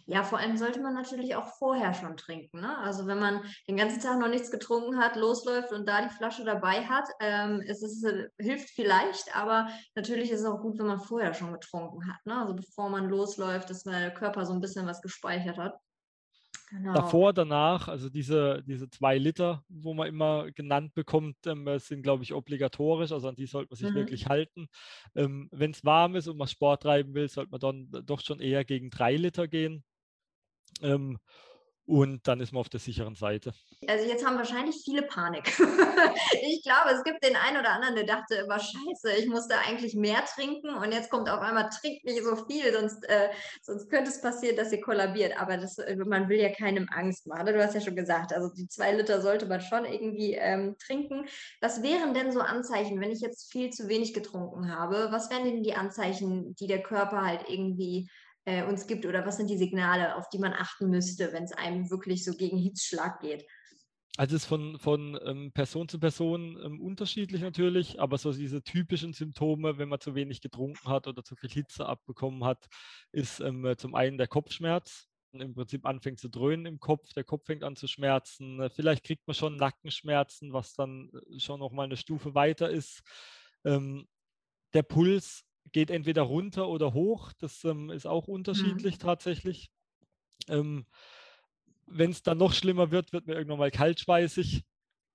Ja, 0.05 0.23
vor 0.23 0.39
allem 0.39 0.57
sollte 0.57 0.81
man 0.81 0.93
natürlich 0.93 1.35
auch 1.35 1.47
vorher 1.57 1.93
schon 1.93 2.17
trinken. 2.17 2.61
Ne? 2.61 2.77
Also 2.79 3.07
wenn 3.07 3.19
man 3.19 3.41
den 3.67 3.77
ganzen 3.77 4.01
Tag 4.01 4.19
noch 4.19 4.27
nichts 4.27 4.51
getrunken 4.51 4.97
hat, 4.97 5.15
losläuft 5.15 5.71
und 5.71 5.87
da 5.87 6.01
die 6.01 6.13
Flasche 6.13 6.43
dabei 6.43 6.85
hat, 6.85 7.07
ähm, 7.19 7.61
es 7.67 7.81
ist, 7.83 8.03
äh, 8.03 8.27
hilft 8.37 8.69
vielleicht, 8.69 9.35
aber 9.35 9.69
natürlich 9.95 10.31
ist 10.31 10.41
es 10.41 10.45
auch 10.45 10.61
gut, 10.61 10.77
wenn 10.79 10.87
man 10.87 10.99
vorher 10.99 11.33
schon 11.33 11.53
getrunken 11.53 12.07
hat. 12.11 12.25
Ne? 12.25 12.37
Also 12.37 12.55
bevor 12.55 12.89
man 12.89 13.09
losläuft, 13.09 13.69
dass 13.69 13.83
der 13.83 14.13
Körper 14.13 14.45
so 14.45 14.53
ein 14.53 14.61
bisschen 14.61 14.85
was 14.85 15.01
gespeichert 15.01 15.57
hat. 15.57 15.75
Genau. 16.73 16.93
Davor, 16.95 17.33
danach, 17.33 17.87
also 17.87 18.09
diese, 18.09 18.63
diese 18.65 18.89
zwei 18.89 19.19
Liter, 19.19 19.63
wo 19.69 19.93
man 19.93 20.07
immer 20.07 20.49
genannt 20.51 20.95
bekommt, 20.95 21.37
ähm, 21.45 21.69
sind, 21.77 22.01
glaube 22.01 22.23
ich, 22.23 22.33
obligatorisch. 22.33 23.11
Also 23.11 23.27
an 23.27 23.35
die 23.35 23.45
sollte 23.45 23.69
man 23.69 23.77
sich 23.77 23.91
mhm. 23.91 23.95
wirklich 23.95 24.25
halten. 24.25 24.67
Ähm, 25.13 25.49
Wenn 25.51 25.69
es 25.69 25.85
warm 25.85 26.15
ist 26.15 26.27
und 26.27 26.37
man 26.37 26.47
Sport 26.47 26.81
treiben 26.81 27.13
will, 27.13 27.29
sollte 27.29 27.51
man 27.51 27.59
dann 27.59 28.05
doch 28.07 28.21
schon 28.21 28.39
eher 28.39 28.65
gegen 28.65 28.89
drei 28.89 29.15
Liter 29.15 29.47
gehen. 29.47 29.83
Ähm, 30.81 31.19
und 31.85 32.27
dann 32.27 32.39
ist 32.39 32.53
man 32.53 32.61
auf 32.61 32.69
der 32.69 32.79
sicheren 32.79 33.15
Seite. 33.15 33.53
Also 33.87 34.07
jetzt 34.07 34.25
haben 34.25 34.37
wahrscheinlich 34.37 34.81
viele 34.85 35.01
Panik. 35.01 35.43
ich 36.41 36.63
glaube, 36.63 36.91
es 36.95 37.03
gibt 37.03 37.23
den 37.23 37.35
einen 37.35 37.57
oder 37.57 37.71
anderen, 37.71 37.95
der 37.95 38.05
dachte 38.05 38.35
immer, 38.35 38.57
scheiße, 38.57 39.13
ich 39.19 39.27
musste 39.27 39.57
eigentlich 39.57 39.93
mehr 39.93 40.23
trinken 40.25 40.69
und 40.69 40.93
jetzt 40.93 41.09
kommt 41.09 41.29
auf 41.29 41.41
einmal, 41.41 41.69
trinkt 41.69 42.05
nicht 42.05 42.23
so 42.23 42.37
viel, 42.45 42.71
sonst, 42.71 43.03
äh, 43.09 43.29
sonst 43.61 43.89
könnte 43.89 44.09
es 44.09 44.21
passieren, 44.21 44.55
dass 44.55 44.71
ihr 44.71 44.79
kollabiert. 44.79 45.37
Aber 45.37 45.57
das, 45.57 45.77
äh, 45.77 45.97
man 45.97 46.29
will 46.29 46.39
ja 46.39 46.53
keinem 46.53 46.87
Angst 46.89 47.27
machen. 47.27 47.47
Du 47.47 47.61
hast 47.61 47.75
ja 47.75 47.81
schon 47.81 47.97
gesagt, 47.97 48.31
also 48.31 48.49
die 48.53 48.67
zwei 48.69 48.93
Liter 48.93 49.21
sollte 49.21 49.45
man 49.45 49.59
schon 49.59 49.83
irgendwie 49.83 50.35
ähm, 50.35 50.77
trinken. 50.77 51.25
Was 51.59 51.83
wären 51.83 52.13
denn 52.13 52.31
so 52.31 52.39
Anzeichen, 52.39 53.01
wenn 53.01 53.11
ich 53.11 53.19
jetzt 53.19 53.51
viel 53.51 53.71
zu 53.71 53.89
wenig 53.89 54.13
getrunken 54.13 54.73
habe? 54.73 55.09
Was 55.11 55.29
wären 55.29 55.43
denn 55.43 55.63
die 55.63 55.75
Anzeichen, 55.75 56.55
die 56.55 56.67
der 56.67 56.81
Körper 56.81 57.23
halt 57.23 57.49
irgendwie 57.49 58.09
äh, 58.45 58.63
uns 58.63 58.87
gibt 58.87 59.05
oder 59.05 59.25
was 59.25 59.37
sind 59.37 59.49
die 59.49 59.57
Signale, 59.57 60.15
auf 60.15 60.29
die 60.29 60.39
man 60.39 60.53
achten 60.53 60.89
müsste, 60.89 61.31
wenn 61.33 61.43
es 61.43 61.53
einem 61.53 61.89
wirklich 61.89 62.23
so 62.23 62.33
gegen 62.33 62.57
Hitzschlag 62.57 63.19
geht? 63.19 63.45
Also 64.15 64.35
es 64.35 64.43
ist 64.43 64.47
von, 64.47 64.77
von 64.77 65.19
ähm, 65.25 65.51
Person 65.53 65.89
zu 65.89 65.99
Person 65.99 66.59
ähm, 66.63 66.79
unterschiedlich 66.79 67.41
natürlich, 67.41 67.99
aber 67.99 68.19
so 68.19 68.31
diese 68.31 68.61
typischen 68.61 69.13
Symptome, 69.13 69.79
wenn 69.79 69.89
man 69.89 69.99
zu 69.99 70.13
wenig 70.13 70.41
getrunken 70.41 70.87
hat 70.87 71.07
oder 71.07 71.23
zu 71.23 71.35
viel 71.35 71.49
Hitze 71.49 71.87
abbekommen 71.87 72.43
hat, 72.43 72.67
ist 73.11 73.39
ähm, 73.39 73.73
zum 73.77 73.95
einen 73.95 74.19
der 74.19 74.27
Kopfschmerz. 74.27 75.07
im 75.31 75.55
Prinzip 75.55 75.87
anfängt 75.87 76.19
zu 76.19 76.29
dröhnen 76.29 76.67
im 76.67 76.79
Kopf, 76.79 77.11
der 77.13 77.23
Kopf 77.23 77.45
fängt 77.47 77.63
an 77.63 77.75
zu 77.75 77.87
schmerzen, 77.87 78.69
vielleicht 78.69 79.03
kriegt 79.03 79.25
man 79.25 79.33
schon 79.33 79.55
Nackenschmerzen, 79.55 80.53
was 80.53 80.73
dann 80.75 81.09
äh, 81.31 81.39
schon 81.39 81.59
noch 81.59 81.71
mal 81.71 81.85
eine 81.85 81.97
Stufe 81.97 82.35
weiter 82.35 82.69
ist. 82.69 83.01
Ähm, 83.65 84.07
der 84.75 84.83
Puls 84.83 85.43
geht 85.71 85.89
entweder 85.89 86.23
runter 86.23 86.67
oder 86.67 86.93
hoch, 86.93 87.31
das 87.39 87.63
ähm, 87.63 87.89
ist 87.89 88.05
auch 88.05 88.27
mhm. 88.27 88.35
unterschiedlich 88.35 88.95
mhm. 88.95 88.99
tatsächlich. 88.99 89.69
Ähm, 90.47 90.85
Wenn 91.87 92.11
es 92.11 92.23
dann 92.23 92.37
noch 92.37 92.53
schlimmer 92.53 92.91
wird, 92.91 93.13
wird 93.13 93.27
man 93.27 93.37
irgendwann 93.37 93.59
mal 93.59 93.71
kaltschweißig 93.71 94.63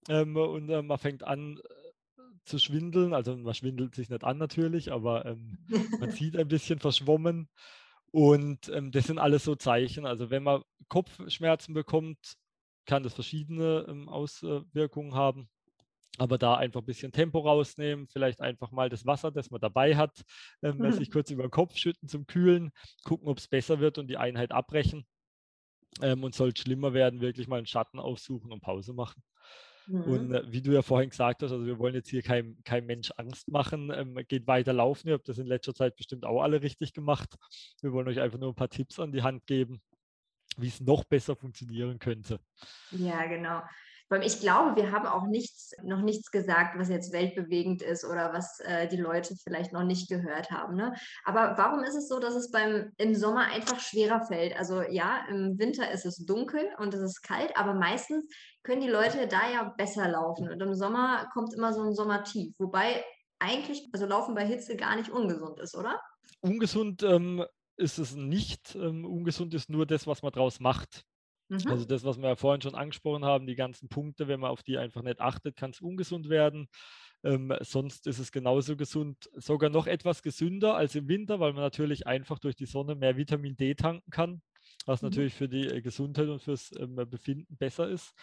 ähm, 0.08 0.36
und 0.36 0.68
äh, 0.70 0.82
man 0.82 0.98
fängt 0.98 1.22
an 1.22 1.58
äh, 1.58 2.22
zu 2.44 2.58
schwindeln. 2.58 3.12
Also 3.12 3.36
man 3.36 3.54
schwindelt 3.54 3.94
sich 3.94 4.08
nicht 4.08 4.24
an 4.24 4.38
natürlich, 4.38 4.92
aber 4.92 5.26
ähm, 5.26 5.58
man 6.00 6.10
sieht 6.12 6.36
ein 6.36 6.48
bisschen 6.48 6.78
verschwommen. 6.78 7.48
Und 8.10 8.70
ähm, 8.70 8.90
das 8.90 9.06
sind 9.06 9.18
alles 9.18 9.44
so 9.44 9.54
Zeichen. 9.54 10.06
Also 10.06 10.30
wenn 10.30 10.42
man 10.42 10.62
Kopfschmerzen 10.88 11.74
bekommt, 11.74 12.36
kann 12.86 13.02
das 13.02 13.12
verschiedene 13.12 13.84
ähm, 13.86 14.08
Auswirkungen 14.08 15.14
haben. 15.14 15.50
Aber 16.18 16.36
da 16.36 16.56
einfach 16.56 16.80
ein 16.80 16.86
bisschen 16.86 17.12
Tempo 17.12 17.38
rausnehmen, 17.38 18.08
vielleicht 18.08 18.40
einfach 18.40 18.70
mal 18.70 18.88
das 18.88 19.06
Wasser, 19.06 19.30
das 19.30 19.50
man 19.50 19.60
dabei 19.60 19.96
hat, 19.96 20.22
ähm, 20.62 20.78
mhm. 20.78 20.92
sich 20.92 21.10
kurz 21.10 21.30
über 21.30 21.44
den 21.44 21.50
Kopf 21.50 21.76
schütten 21.76 22.08
zum 22.08 22.26
Kühlen, 22.26 22.72
gucken, 23.04 23.28
ob 23.28 23.38
es 23.38 23.48
besser 23.48 23.80
wird 23.80 23.98
und 23.98 24.08
die 24.08 24.16
Einheit 24.16 24.52
abbrechen. 24.52 25.06
Ähm, 26.02 26.22
und 26.22 26.34
soll 26.34 26.50
es 26.50 26.60
schlimmer 26.60 26.92
werden, 26.92 27.20
wirklich 27.20 27.48
mal 27.48 27.56
einen 27.56 27.66
Schatten 27.66 27.98
aufsuchen 27.98 28.52
und 28.52 28.60
Pause 28.60 28.92
machen. 28.92 29.22
Mhm. 29.88 30.02
Und 30.02 30.34
äh, 30.34 30.42
wie 30.52 30.60
du 30.60 30.72
ja 30.72 30.82
vorhin 30.82 31.10
gesagt 31.10 31.42
hast, 31.42 31.50
also 31.50 31.64
wir 31.64 31.78
wollen 31.78 31.94
jetzt 31.94 32.10
hier 32.10 32.22
keinem 32.22 32.58
kein 32.62 32.84
Mensch 32.84 33.10
Angst 33.16 33.48
machen, 33.48 33.90
ähm, 33.94 34.22
geht 34.28 34.46
weiter 34.46 34.72
laufen. 34.72 35.08
Ihr 35.08 35.14
habt 35.14 35.28
das 35.28 35.38
in 35.38 35.46
letzter 35.46 35.74
Zeit 35.74 35.96
bestimmt 35.96 36.24
auch 36.26 36.42
alle 36.42 36.62
richtig 36.62 36.92
gemacht. 36.92 37.34
Wir 37.80 37.92
wollen 37.92 38.06
euch 38.08 38.20
einfach 38.20 38.38
nur 38.38 38.50
ein 38.50 38.54
paar 38.54 38.68
Tipps 38.68 38.98
an 39.00 39.12
die 39.12 39.22
Hand 39.22 39.46
geben, 39.46 39.80
wie 40.58 40.68
es 40.68 40.80
noch 40.80 41.04
besser 41.04 41.36
funktionieren 41.36 41.98
könnte. 41.98 42.38
Ja, 42.90 43.24
genau. 43.26 43.62
Weil 44.08 44.24
ich 44.24 44.40
glaube, 44.40 44.76
wir 44.76 44.90
haben 44.90 45.06
auch 45.06 45.26
nichts, 45.26 45.72
noch 45.82 46.00
nichts 46.00 46.30
gesagt, 46.30 46.78
was 46.78 46.88
jetzt 46.88 47.12
weltbewegend 47.12 47.82
ist 47.82 48.04
oder 48.04 48.32
was 48.32 48.60
äh, 48.60 48.88
die 48.88 48.96
Leute 48.96 49.34
vielleicht 49.42 49.72
noch 49.72 49.84
nicht 49.84 50.08
gehört 50.08 50.50
haben. 50.50 50.76
Ne? 50.76 50.94
Aber 51.24 51.58
warum 51.58 51.82
ist 51.82 51.94
es 51.94 52.08
so, 52.08 52.18
dass 52.18 52.34
es 52.34 52.50
beim 52.50 52.92
im 52.96 53.14
Sommer 53.14 53.46
einfach 53.52 53.80
schwerer 53.80 54.24
fällt? 54.24 54.56
Also 54.58 54.82
ja, 54.82 55.26
im 55.28 55.58
Winter 55.58 55.90
ist 55.90 56.06
es 56.06 56.24
dunkel 56.24 56.68
und 56.78 56.94
es 56.94 57.02
ist 57.02 57.22
kalt, 57.22 57.56
aber 57.56 57.74
meistens 57.74 58.26
können 58.62 58.80
die 58.80 58.88
Leute 58.88 59.28
da 59.28 59.50
ja 59.50 59.74
besser 59.76 60.08
laufen. 60.08 60.48
Und 60.50 60.60
im 60.60 60.74
Sommer 60.74 61.28
kommt 61.32 61.54
immer 61.54 61.72
so 61.72 61.82
ein 61.82 61.94
Sommertief. 61.94 62.54
Wobei 62.58 63.04
eigentlich, 63.38 63.88
also 63.92 64.06
Laufen 64.06 64.34
bei 64.34 64.46
Hitze 64.46 64.76
gar 64.76 64.96
nicht 64.96 65.10
ungesund 65.10 65.60
ist, 65.60 65.76
oder? 65.76 66.00
Ungesund 66.40 67.02
ähm, 67.02 67.44
ist 67.76 67.98
es 67.98 68.14
nicht. 68.14 68.74
Ähm, 68.74 69.04
ungesund 69.04 69.54
ist 69.54 69.70
nur 69.70 69.86
das, 69.86 70.06
was 70.06 70.22
man 70.22 70.32
draus 70.32 70.60
macht. 70.60 71.04
Mhm. 71.48 71.66
Also 71.66 71.84
das, 71.84 72.04
was 72.04 72.18
wir 72.18 72.28
ja 72.28 72.36
vorhin 72.36 72.60
schon 72.60 72.74
angesprochen 72.74 73.24
haben, 73.24 73.46
die 73.46 73.56
ganzen 73.56 73.88
Punkte, 73.88 74.28
wenn 74.28 74.40
man 74.40 74.50
auf 74.50 74.62
die 74.62 74.78
einfach 74.78 75.02
nicht 75.02 75.20
achtet, 75.20 75.56
kann 75.56 75.70
es 75.70 75.80
ungesund 75.80 76.28
werden. 76.28 76.68
Ähm, 77.24 77.52
sonst 77.60 78.06
ist 78.06 78.18
es 78.18 78.30
genauso 78.30 78.76
gesund, 78.76 79.28
sogar 79.34 79.70
noch 79.70 79.86
etwas 79.86 80.22
gesünder 80.22 80.76
als 80.76 80.94
im 80.94 81.08
Winter, 81.08 81.40
weil 81.40 81.52
man 81.52 81.62
natürlich 81.62 82.06
einfach 82.06 82.38
durch 82.38 82.54
die 82.54 82.66
Sonne 82.66 82.94
mehr 82.94 83.16
Vitamin 83.16 83.56
D 83.56 83.74
tanken 83.74 84.10
kann, 84.10 84.42
was 84.86 85.02
mhm. 85.02 85.08
natürlich 85.08 85.34
für 85.34 85.48
die 85.48 85.66
äh, 85.66 85.80
Gesundheit 85.80 86.28
und 86.28 86.40
fürs 86.40 86.70
ähm, 86.78 86.96
Befinden 87.08 87.56
besser 87.56 87.88
ist. 87.88 88.14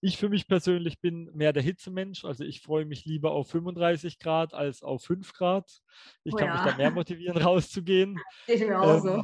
Ich 0.00 0.18
für 0.18 0.28
mich 0.28 0.48
persönlich 0.48 1.00
bin 1.00 1.30
mehr 1.32 1.52
der 1.52 1.62
Hitzemensch, 1.62 2.24
also 2.24 2.44
ich 2.44 2.60
freue 2.60 2.84
mich 2.84 3.04
lieber 3.04 3.32
auf 3.32 3.48
35 3.50 4.18
Grad 4.18 4.52
als 4.52 4.82
auf 4.82 5.02
5 5.04 5.32
Grad. 5.32 5.80
Ich 6.24 6.34
oh 6.34 6.36
kann 6.36 6.48
ja. 6.48 6.54
mich 6.54 6.72
da 6.72 6.76
mehr 6.76 6.90
motivieren, 6.90 7.36
rauszugehen. 7.42 8.18
Geht 8.46 8.68
mir 8.68 8.80
auch 8.80 8.94
ähm, 8.96 9.00
so. 9.00 9.22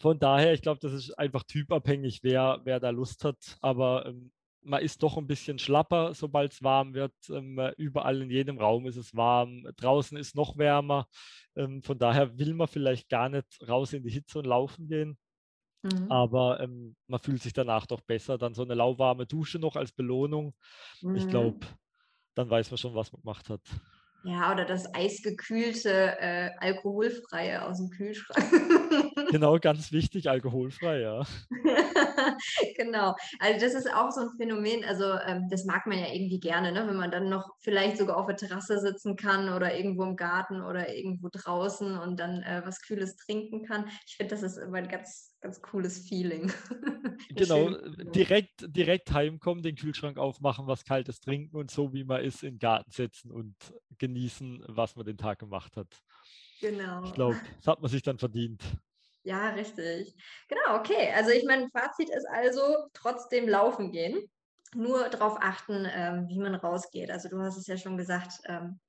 Von 0.00 0.18
daher, 0.18 0.52
ich 0.52 0.62
glaube, 0.62 0.80
das 0.80 0.92
ist 0.92 1.12
einfach 1.12 1.44
typabhängig, 1.44 2.20
wer, 2.22 2.60
wer 2.64 2.80
da 2.80 2.90
Lust 2.90 3.24
hat. 3.24 3.58
Aber 3.60 4.06
ähm, 4.06 4.32
man 4.62 4.82
ist 4.82 5.02
doch 5.02 5.16
ein 5.16 5.26
bisschen 5.26 5.58
schlapper, 5.58 6.14
sobald 6.14 6.52
es 6.52 6.62
warm 6.62 6.94
wird. 6.94 7.14
Ähm, 7.30 7.58
überall 7.76 8.22
in 8.22 8.30
jedem 8.30 8.58
Raum 8.58 8.86
ist 8.86 8.96
es 8.96 9.14
warm. 9.14 9.68
Draußen 9.76 10.16
ist 10.16 10.34
noch 10.34 10.56
wärmer. 10.56 11.06
Ähm, 11.54 11.82
von 11.82 11.98
daher 11.98 12.38
will 12.38 12.54
man 12.54 12.68
vielleicht 12.68 13.08
gar 13.08 13.28
nicht 13.28 13.46
raus 13.68 13.92
in 13.92 14.02
die 14.02 14.10
Hitze 14.10 14.38
und 14.38 14.46
laufen 14.46 14.88
gehen. 14.88 15.18
Mhm. 15.82 16.10
Aber 16.10 16.60
ähm, 16.60 16.96
man 17.06 17.20
fühlt 17.20 17.42
sich 17.42 17.52
danach 17.52 17.86
doch 17.86 18.00
besser. 18.00 18.38
Dann 18.38 18.54
so 18.54 18.62
eine 18.62 18.74
lauwarme 18.74 19.26
Dusche 19.26 19.58
noch 19.58 19.76
als 19.76 19.92
Belohnung. 19.92 20.54
Mhm. 21.02 21.16
Ich 21.16 21.28
glaube, 21.28 21.60
dann 22.34 22.48
weiß 22.48 22.70
man 22.70 22.78
schon, 22.78 22.94
was 22.94 23.12
man 23.12 23.20
gemacht 23.20 23.48
hat. 23.50 23.60
Ja, 24.26 24.52
oder 24.52 24.64
das 24.64 24.92
eisgekühlte, 24.94 26.18
äh, 26.18 26.50
alkoholfreie 26.58 27.62
aus 27.62 27.76
dem 27.76 27.90
Kühlschrank. 27.90 28.38
genau, 29.30 29.58
ganz 29.58 29.92
wichtig, 29.92 30.30
alkoholfrei, 30.30 31.00
ja. 31.00 31.22
genau. 32.76 33.14
Also 33.38 33.60
das 33.60 33.74
ist 33.74 33.92
auch 33.92 34.10
so 34.10 34.22
ein 34.22 34.30
Phänomen, 34.38 34.82
also 34.82 35.04
ähm, 35.26 35.48
das 35.50 35.66
mag 35.66 35.86
man 35.86 35.98
ja 35.98 36.06
irgendwie 36.10 36.40
gerne, 36.40 36.72
ne? 36.72 36.86
wenn 36.86 36.96
man 36.96 37.10
dann 37.10 37.28
noch 37.28 37.50
vielleicht 37.60 37.98
sogar 37.98 38.16
auf 38.16 38.26
der 38.26 38.36
Terrasse 38.36 38.80
sitzen 38.80 39.16
kann 39.16 39.52
oder 39.52 39.76
irgendwo 39.76 40.04
im 40.04 40.16
Garten 40.16 40.62
oder 40.62 40.88
irgendwo 40.88 41.28
draußen 41.30 41.98
und 41.98 42.18
dann 42.18 42.42
äh, 42.44 42.62
was 42.64 42.80
Kühles 42.80 43.16
trinken 43.16 43.62
kann. 43.66 43.90
Ich 44.06 44.16
finde, 44.16 44.34
das 44.34 44.42
ist 44.42 44.56
immer 44.56 44.78
ein 44.78 44.88
ganz, 44.88 45.33
ganz 45.44 45.60
cooles 45.60 45.98
Feeling. 46.08 46.50
genau, 47.28 47.68
direkt, 48.14 48.64
direkt 48.66 49.12
heimkommen, 49.12 49.62
den 49.62 49.76
Kühlschrank 49.76 50.16
aufmachen, 50.16 50.66
was 50.66 50.84
Kaltes 50.84 51.20
trinken 51.20 51.54
und 51.54 51.70
so 51.70 51.92
wie 51.92 52.02
man 52.02 52.24
ist, 52.24 52.42
in 52.42 52.54
den 52.54 52.58
Garten 52.58 52.90
setzen 52.90 53.30
und 53.30 53.54
genießen, 53.98 54.64
was 54.68 54.96
man 54.96 55.04
den 55.04 55.18
Tag 55.18 55.38
gemacht 55.38 55.76
hat. 55.76 56.02
Genau. 56.62 57.04
Ich 57.04 57.12
glaube, 57.12 57.36
das 57.58 57.66
hat 57.66 57.82
man 57.82 57.90
sich 57.90 58.02
dann 58.02 58.18
verdient. 58.18 58.62
Ja, 59.22 59.50
richtig. 59.50 60.16
Genau, 60.48 60.78
okay. 60.78 61.12
Also 61.14 61.30
ich 61.30 61.44
meine, 61.44 61.68
Fazit 61.68 62.08
ist 62.08 62.26
also 62.32 62.62
trotzdem 62.94 63.46
laufen 63.46 63.92
gehen. 63.92 64.18
Nur 64.74 65.10
darauf 65.10 65.36
achten, 65.40 65.86
ähm, 65.94 66.26
wie 66.26 66.38
man 66.38 66.54
rausgeht. 66.54 67.10
Also 67.10 67.28
du 67.28 67.38
hast 67.40 67.58
es 67.58 67.66
ja 67.66 67.76
schon 67.76 67.98
gesagt, 67.98 68.32
ähm, 68.46 68.80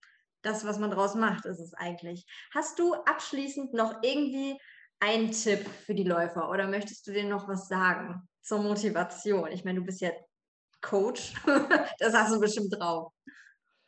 das, 0.42 0.66
was 0.66 0.80
man 0.80 0.92
draus 0.92 1.16
macht, 1.16 1.46
ist 1.46 1.60
es 1.60 1.74
eigentlich. 1.74 2.26
Hast 2.52 2.80
du 2.80 2.94
abschließend 2.94 3.74
noch 3.74 4.02
irgendwie 4.04 4.58
einen 5.00 5.32
Tipp 5.32 5.68
für 5.86 5.94
die 5.94 6.04
Läufer 6.04 6.50
oder 6.50 6.68
möchtest 6.68 7.08
du 7.08 7.12
denen 7.12 7.30
noch 7.30 7.48
was 7.48 7.68
sagen 7.68 8.28
zur 8.42 8.62
Motivation? 8.62 9.52
Ich 9.52 9.64
meine, 9.64 9.80
du 9.80 9.86
bist 9.86 10.02
ja 10.02 10.12
Coach, 10.82 11.34
das 12.00 12.14
hast 12.14 12.34
du 12.34 12.40
bestimmt 12.40 12.74
drauf. 12.78 13.12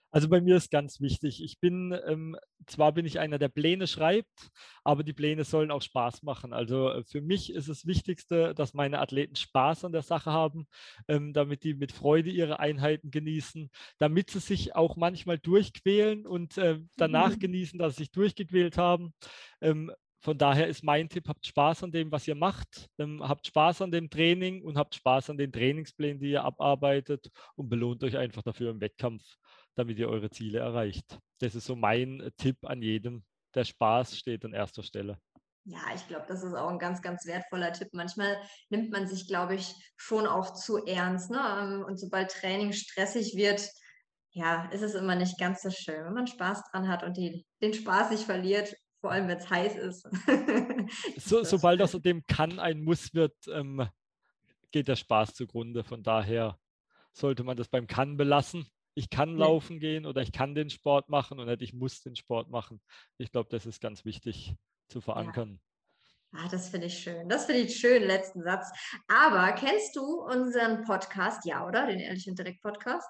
Also 0.10 0.30
bei 0.30 0.39
mir 0.39 0.56
ist 0.56 0.72
ganz 0.72 1.02
wichtig, 1.02 1.43
ich 1.43 1.60
bin, 1.60 1.96
ähm, 2.08 2.38
zwar 2.65 2.93
bin 2.93 3.06
ich 3.06 3.20
einer, 3.20 3.38
der 3.38 3.50
Pläne 3.50 3.88
schreibt, 3.88 4.50
aber 4.84 5.04
die 5.04 5.13
Pläne 5.13 5.43
sollen 5.43 5.70
auch 5.70 5.82
Spaß 5.82 6.24
machen. 6.24 6.54
Also 6.54 6.89
äh, 6.89 7.04
für 7.04 7.22
mich 7.22 7.54
ist 7.54 7.67
das 7.67 7.86
Wichtigste, 7.86 8.56
dass 8.56 8.74
meine 8.74 9.00
Athleten 9.00 9.36
Spaß 9.36 9.84
an 9.84 9.91
der 9.91 10.04
Sache 10.04 10.32
haben, 10.32 10.65
ähm, 11.10 11.34
damit 11.34 11.63
die 11.63 11.74
mit 11.74 11.91
Freude 11.91 12.30
ihre 12.30 12.60
Einheiten 12.60 13.12
genießen, 13.12 13.70
damit 13.98 14.30
sie 14.30 14.39
sich 14.39 14.76
auch 14.76 14.96
manchmal 14.96 15.39
durchquälen 15.39 16.26
und 16.26 16.58
äh, 16.58 16.80
danach 16.96 17.36
mhm. 17.36 17.39
genießen, 17.39 17.78
dass 17.78 17.96
sie 17.96 18.04
sich 18.04 18.12
durchgequält 18.12 18.78
haben. 18.78 19.13
Ähm, 19.60 19.91
von 20.19 20.38
daher 20.38 20.67
ist 20.67 20.84
mein 20.84 21.10
Tipp, 21.10 21.27
habt 21.27 21.45
Spaß 21.45 21.84
an 21.84 21.91
dem, 21.91 22.12
was 22.12 22.27
ihr 22.27 22.36
macht, 22.36 22.89
ähm, 22.97 23.21
habt 23.21 23.47
Spaß 23.47 23.82
an 23.84 23.91
dem 23.91 24.10
Training 24.10 24.63
und 24.63 24.77
habt 24.77 24.95
Spaß 24.95 25.30
an 25.30 25.38
den 25.38 25.51
Trainingsplänen, 25.51 26.19
die 26.19 26.32
ihr 26.32 26.43
abarbeitet 26.43 27.30
und 27.56 27.69
belohnt 27.69 28.03
euch 28.03 28.17
einfach 28.17 28.41
dafür 28.41 28.71
im 28.71 28.82
Wettkampf 28.82 29.23
damit 29.77 29.99
ihr 29.99 30.10
eure 30.10 30.30
Ziele 30.30 30.60
erreicht. 30.60 31.19
Das 31.39 31.56
ist 31.56 31.65
so 31.65 31.75
mein 31.75 32.19
äh, 32.19 32.32
Tipp 32.38 32.58
an 32.63 32.82
jedem. 32.82 33.23
Der 33.56 33.63
Spaß 33.63 34.17
steht 34.17 34.43
an 34.43 34.53
erster 34.53 34.84
Stelle. 34.84 35.19
Ja, 35.65 35.80
ich 35.95 36.08
glaube, 36.08 36.25
das 36.27 36.43
ist 36.43 36.53
auch 36.53 36.69
ein 36.69 36.80
ganz, 36.80 37.01
ganz 37.01 37.25
wertvoller 37.25 37.73
Tipp. 37.73 37.89
Manchmal 37.91 38.38
nimmt 38.69 38.91
man 38.91 39.08
sich, 39.08 39.27
glaube 39.27 39.56
ich, 39.56 39.73
schon 39.97 40.25
auch 40.25 40.53
zu 40.53 40.86
ernst. 40.86 41.30
Ne? 41.30 41.39
Ähm, 41.39 41.86
und 41.86 41.99
sobald 41.99 42.32
Training 42.32 42.73
stressig 42.73 43.36
wird, 43.36 43.69
ja, 44.32 44.69
ist 44.71 44.82
es 44.82 44.93
immer 44.93 45.15
nicht 45.15 45.39
ganz 45.39 45.62
so 45.62 45.69
schön. 45.69 46.06
Wenn 46.06 46.13
man 46.13 46.27
Spaß 46.27 46.63
dran 46.71 46.88
hat 46.88 47.03
und 47.03 47.17
die, 47.17 47.45
den 47.62 47.73
Spaß 47.73 48.12
nicht 48.12 48.23
verliert, 48.23 48.73
vor 49.01 49.12
allem 49.12 49.27
wenn 49.27 49.38
es 49.38 49.49
heiß 49.49 49.75
ist. 49.75 50.03
so, 51.17 51.43
sobald 51.43 51.81
aus 51.81 51.91
dem 51.91 52.25
kann 52.25 52.60
ein 52.60 52.83
Muss 52.83 53.13
wird, 53.13 53.36
ähm, 53.51 53.88
geht 54.71 54.88
der 54.88 54.95
Spaß 54.95 55.33
zugrunde. 55.33 55.83
Von 55.83 56.03
daher 56.03 56.60
sollte 57.13 57.43
man 57.43 57.57
das 57.57 57.67
beim 57.67 57.88
Kann 57.88 58.17
belassen 58.17 58.69
ich 58.97 59.12
kann 59.12 59.38
laufen 59.38 59.79
gehen 59.79 60.07
oder 60.07 60.23
ich 60.23 60.31
kann 60.31 60.55
den 60.55 60.71
Sport 60.71 61.07
machen 61.07 61.39
und 61.39 61.45
nicht 61.45 61.62
ich 61.62 61.71
muss 61.71 62.01
den 62.01 62.15
Sport 62.15 62.49
machen. 62.49 62.81
Ich 63.19 63.31
glaube, 63.31 63.47
das 63.51 63.67
ist 63.67 63.79
ganz 63.79 64.05
wichtig 64.05 64.55
zu 64.88 65.01
verankern. 65.01 65.60
Ja. 66.33 66.39
Ah, 66.39 66.47
das 66.49 66.69
finde 66.69 66.88
ich 66.88 66.97
schön. 66.97 67.29
Das 67.29 67.45
finde 67.45 67.62
ich 67.62 67.79
schön, 67.79 68.01
letzten 68.01 68.41
Satz. 68.41 68.71
Aber 69.07 69.51
kennst 69.53 69.95
du 69.95 70.23
unseren 70.23 70.83
Podcast? 70.83 71.45
Ja, 71.45 71.67
oder? 71.67 71.86
Den 71.86 71.99
Ehrlich 71.99 72.25
Direkt 72.25 72.63
Podcast? 72.63 73.07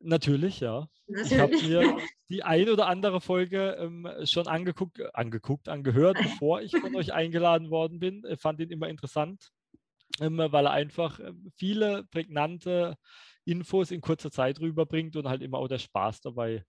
Natürlich, 0.00 0.60
ja. 0.60 0.88
Natürlich. 1.06 1.32
Ich 1.32 1.38
habe 1.38 1.56
mir 1.56 1.98
die 2.28 2.42
ein 2.42 2.68
oder 2.68 2.86
andere 2.86 3.20
Folge 3.20 3.76
ähm, 3.78 4.08
schon 4.24 4.46
angeguckt, 4.46 5.00
angeguckt, 5.14 5.68
angehört, 5.68 6.16
bevor 6.22 6.62
ich 6.62 6.72
von 6.76 6.94
euch 6.96 7.12
eingeladen 7.12 7.70
worden 7.70 7.98
bin. 7.98 8.22
Ich 8.28 8.40
fand 8.40 8.60
ihn 8.60 8.70
immer 8.70 8.88
interessant, 8.88 9.50
ähm, 10.20 10.38
weil 10.38 10.66
er 10.66 10.72
einfach 10.72 11.20
ähm, 11.20 11.52
viele 11.56 12.04
prägnante 12.04 12.96
Infos 13.44 13.90
in 13.90 14.00
kurzer 14.00 14.30
Zeit 14.30 14.60
rüberbringt 14.60 15.16
und 15.16 15.28
halt 15.28 15.42
immer 15.42 15.58
auch 15.58 15.68
der 15.68 15.78
Spaß 15.78 16.20
dabei 16.20 16.64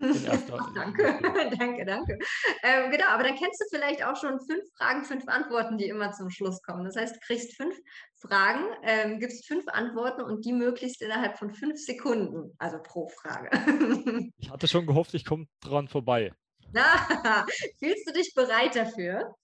Ach, 0.52 0.74
danke, 0.74 1.18
danke, 1.58 1.84
danke. 1.84 2.18
Ähm, 2.62 2.90
genau, 2.90 3.06
aber 3.08 3.24
dann 3.24 3.34
kennst 3.34 3.60
du 3.60 3.64
vielleicht 3.76 4.04
auch 4.04 4.16
schon 4.16 4.38
fünf 4.38 4.62
Fragen, 4.76 5.04
fünf 5.04 5.26
Antworten, 5.26 5.76
die 5.76 5.88
immer 5.88 6.12
zum 6.12 6.30
Schluss 6.30 6.62
kommen. 6.62 6.84
Das 6.84 6.96
heißt, 6.96 7.16
du 7.16 7.20
kriegst 7.20 7.56
fünf 7.56 7.76
Fragen, 8.20 8.64
ähm, 8.82 9.18
gibst 9.18 9.46
fünf 9.46 9.66
Antworten 9.68 10.22
und 10.22 10.44
die 10.44 10.52
möglichst 10.52 11.02
innerhalb 11.02 11.36
von 11.36 11.50
fünf 11.50 11.78
Sekunden, 11.78 12.54
also 12.58 12.78
pro 12.82 13.08
Frage. 13.08 13.50
ich 14.38 14.50
hatte 14.50 14.68
schon 14.68 14.86
gehofft, 14.86 15.14
ich 15.14 15.24
komme 15.24 15.46
dran 15.60 15.88
vorbei. 15.88 16.32
Na, 16.72 17.46
fühlst 17.78 18.08
du 18.08 18.12
dich 18.12 18.34
bereit 18.34 18.76
dafür? 18.76 19.34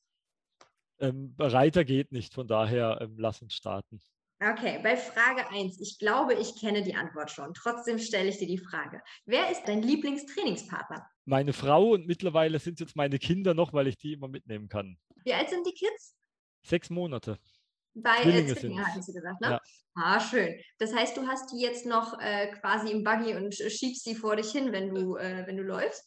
Ähm, 1.00 1.34
bereiter 1.34 1.84
geht 1.84 2.12
nicht, 2.12 2.32
von 2.32 2.46
daher 2.46 2.98
ähm, 3.00 3.16
lass 3.18 3.42
uns 3.42 3.54
starten. 3.54 4.00
Okay, 4.40 4.80
bei 4.82 4.96
Frage 4.96 5.48
1. 5.50 5.80
Ich 5.80 5.98
glaube, 5.98 6.34
ich 6.34 6.60
kenne 6.60 6.82
die 6.82 6.94
Antwort 6.94 7.30
schon. 7.30 7.54
Trotzdem 7.54 7.98
stelle 7.98 8.28
ich 8.28 8.38
dir 8.38 8.48
die 8.48 8.58
Frage. 8.58 9.00
Wer 9.26 9.50
ist 9.50 9.62
dein 9.66 9.82
Lieblingstrainingspartner? 9.82 11.06
Meine 11.24 11.52
Frau 11.52 11.90
und 11.90 12.06
mittlerweile 12.06 12.58
sind 12.58 12.74
es 12.74 12.80
jetzt 12.80 12.96
meine 12.96 13.18
Kinder 13.18 13.54
noch, 13.54 13.72
weil 13.72 13.86
ich 13.86 13.96
die 13.96 14.12
immer 14.12 14.28
mitnehmen 14.28 14.68
kann. 14.68 14.98
Wie 15.24 15.32
alt 15.32 15.48
sind 15.48 15.66
die 15.66 15.72
Kids? 15.72 16.16
Sechs 16.62 16.90
Monate. 16.90 17.38
Bei 17.94 18.22
Zwillinge, 18.22 18.50
äh, 18.50 18.56
Zwillinge 18.56 18.86
hatten 18.86 19.02
Sie 19.02 19.12
gesagt, 19.12 19.40
ne? 19.40 19.50
Ja. 19.50 19.60
Ah, 19.94 20.20
schön. 20.20 20.60
Das 20.78 20.92
heißt, 20.92 21.16
du 21.16 21.26
hast 21.28 21.52
die 21.52 21.60
jetzt 21.60 21.86
noch 21.86 22.18
äh, 22.18 22.48
quasi 22.60 22.90
im 22.90 23.04
Buggy 23.04 23.36
und 23.36 23.54
schiebst 23.54 24.02
sie 24.02 24.16
vor 24.16 24.34
dich 24.34 24.50
hin, 24.50 24.72
wenn 24.72 24.92
du, 24.92 25.16
äh, 25.16 25.46
wenn 25.46 25.56
du 25.56 25.62
läufst. 25.62 26.04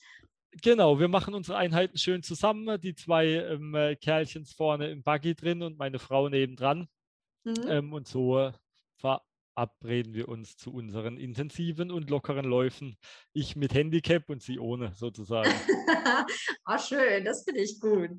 Genau, 0.61 0.99
wir 0.99 1.07
machen 1.07 1.33
unsere 1.33 1.57
Einheiten 1.57 1.97
schön 1.97 2.23
zusammen. 2.23 2.79
Die 2.81 2.95
zwei 2.95 3.27
ähm, 3.27 3.73
äh, 3.73 3.95
Kerlchens 3.95 4.53
vorne 4.53 4.89
im 4.89 5.03
Buggy 5.03 5.35
drin 5.35 5.61
und 5.61 5.77
meine 5.77 5.99
Frau 5.99 6.27
nebendran. 6.27 6.87
Mhm. 7.47 7.69
Ähm, 7.69 7.93
und 7.93 8.07
so 8.07 8.51
verabreden 8.97 10.13
wir 10.13 10.27
uns 10.27 10.57
zu 10.57 10.73
unseren 10.73 11.17
intensiven 11.17 11.91
und 11.91 12.09
lockeren 12.09 12.45
Läufen. 12.45 12.97
Ich 13.31 13.55
mit 13.55 13.73
Handicap 13.73 14.29
und 14.29 14.41
sie 14.41 14.59
ohne 14.59 14.93
sozusagen. 14.93 15.49
oh, 16.65 16.77
schön, 16.87 17.23
das 17.23 17.45
finde 17.45 17.61
ich 17.61 17.79
gut. 17.79 18.09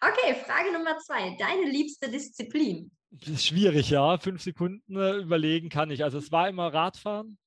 Okay, 0.00 0.34
Frage 0.44 0.72
Nummer 0.74 0.98
zwei. 0.98 1.34
Deine 1.38 1.70
liebste 1.70 2.10
Disziplin? 2.10 2.90
Das 3.10 3.28
ist 3.28 3.46
schwierig, 3.46 3.88
ja. 3.88 4.18
Fünf 4.18 4.42
Sekunden 4.42 4.96
äh, 4.96 5.16
überlegen 5.16 5.70
kann 5.70 5.90
ich. 5.90 6.04
Also 6.04 6.18
es 6.18 6.30
war 6.30 6.48
immer 6.48 6.72
Radfahren 6.74 7.38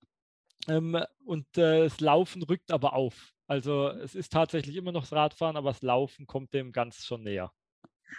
ähm, 0.68 0.98
und 1.26 1.46
äh, 1.58 1.84
das 1.84 2.00
Laufen 2.00 2.42
rückt 2.42 2.72
aber 2.72 2.94
auf. 2.94 3.34
Also 3.46 3.90
es 3.90 4.16
ist 4.16 4.32
tatsächlich 4.32 4.76
immer 4.78 4.92
noch 4.92 5.04
das 5.04 5.14
Radfahren, 5.14 5.58
aber 5.58 5.72
das 5.72 5.84
Laufen 5.84 6.26
kommt 6.26 6.56
dem 6.56 6.72
ganz 6.72 7.06
schon 7.06 7.22
näher. 7.22 7.52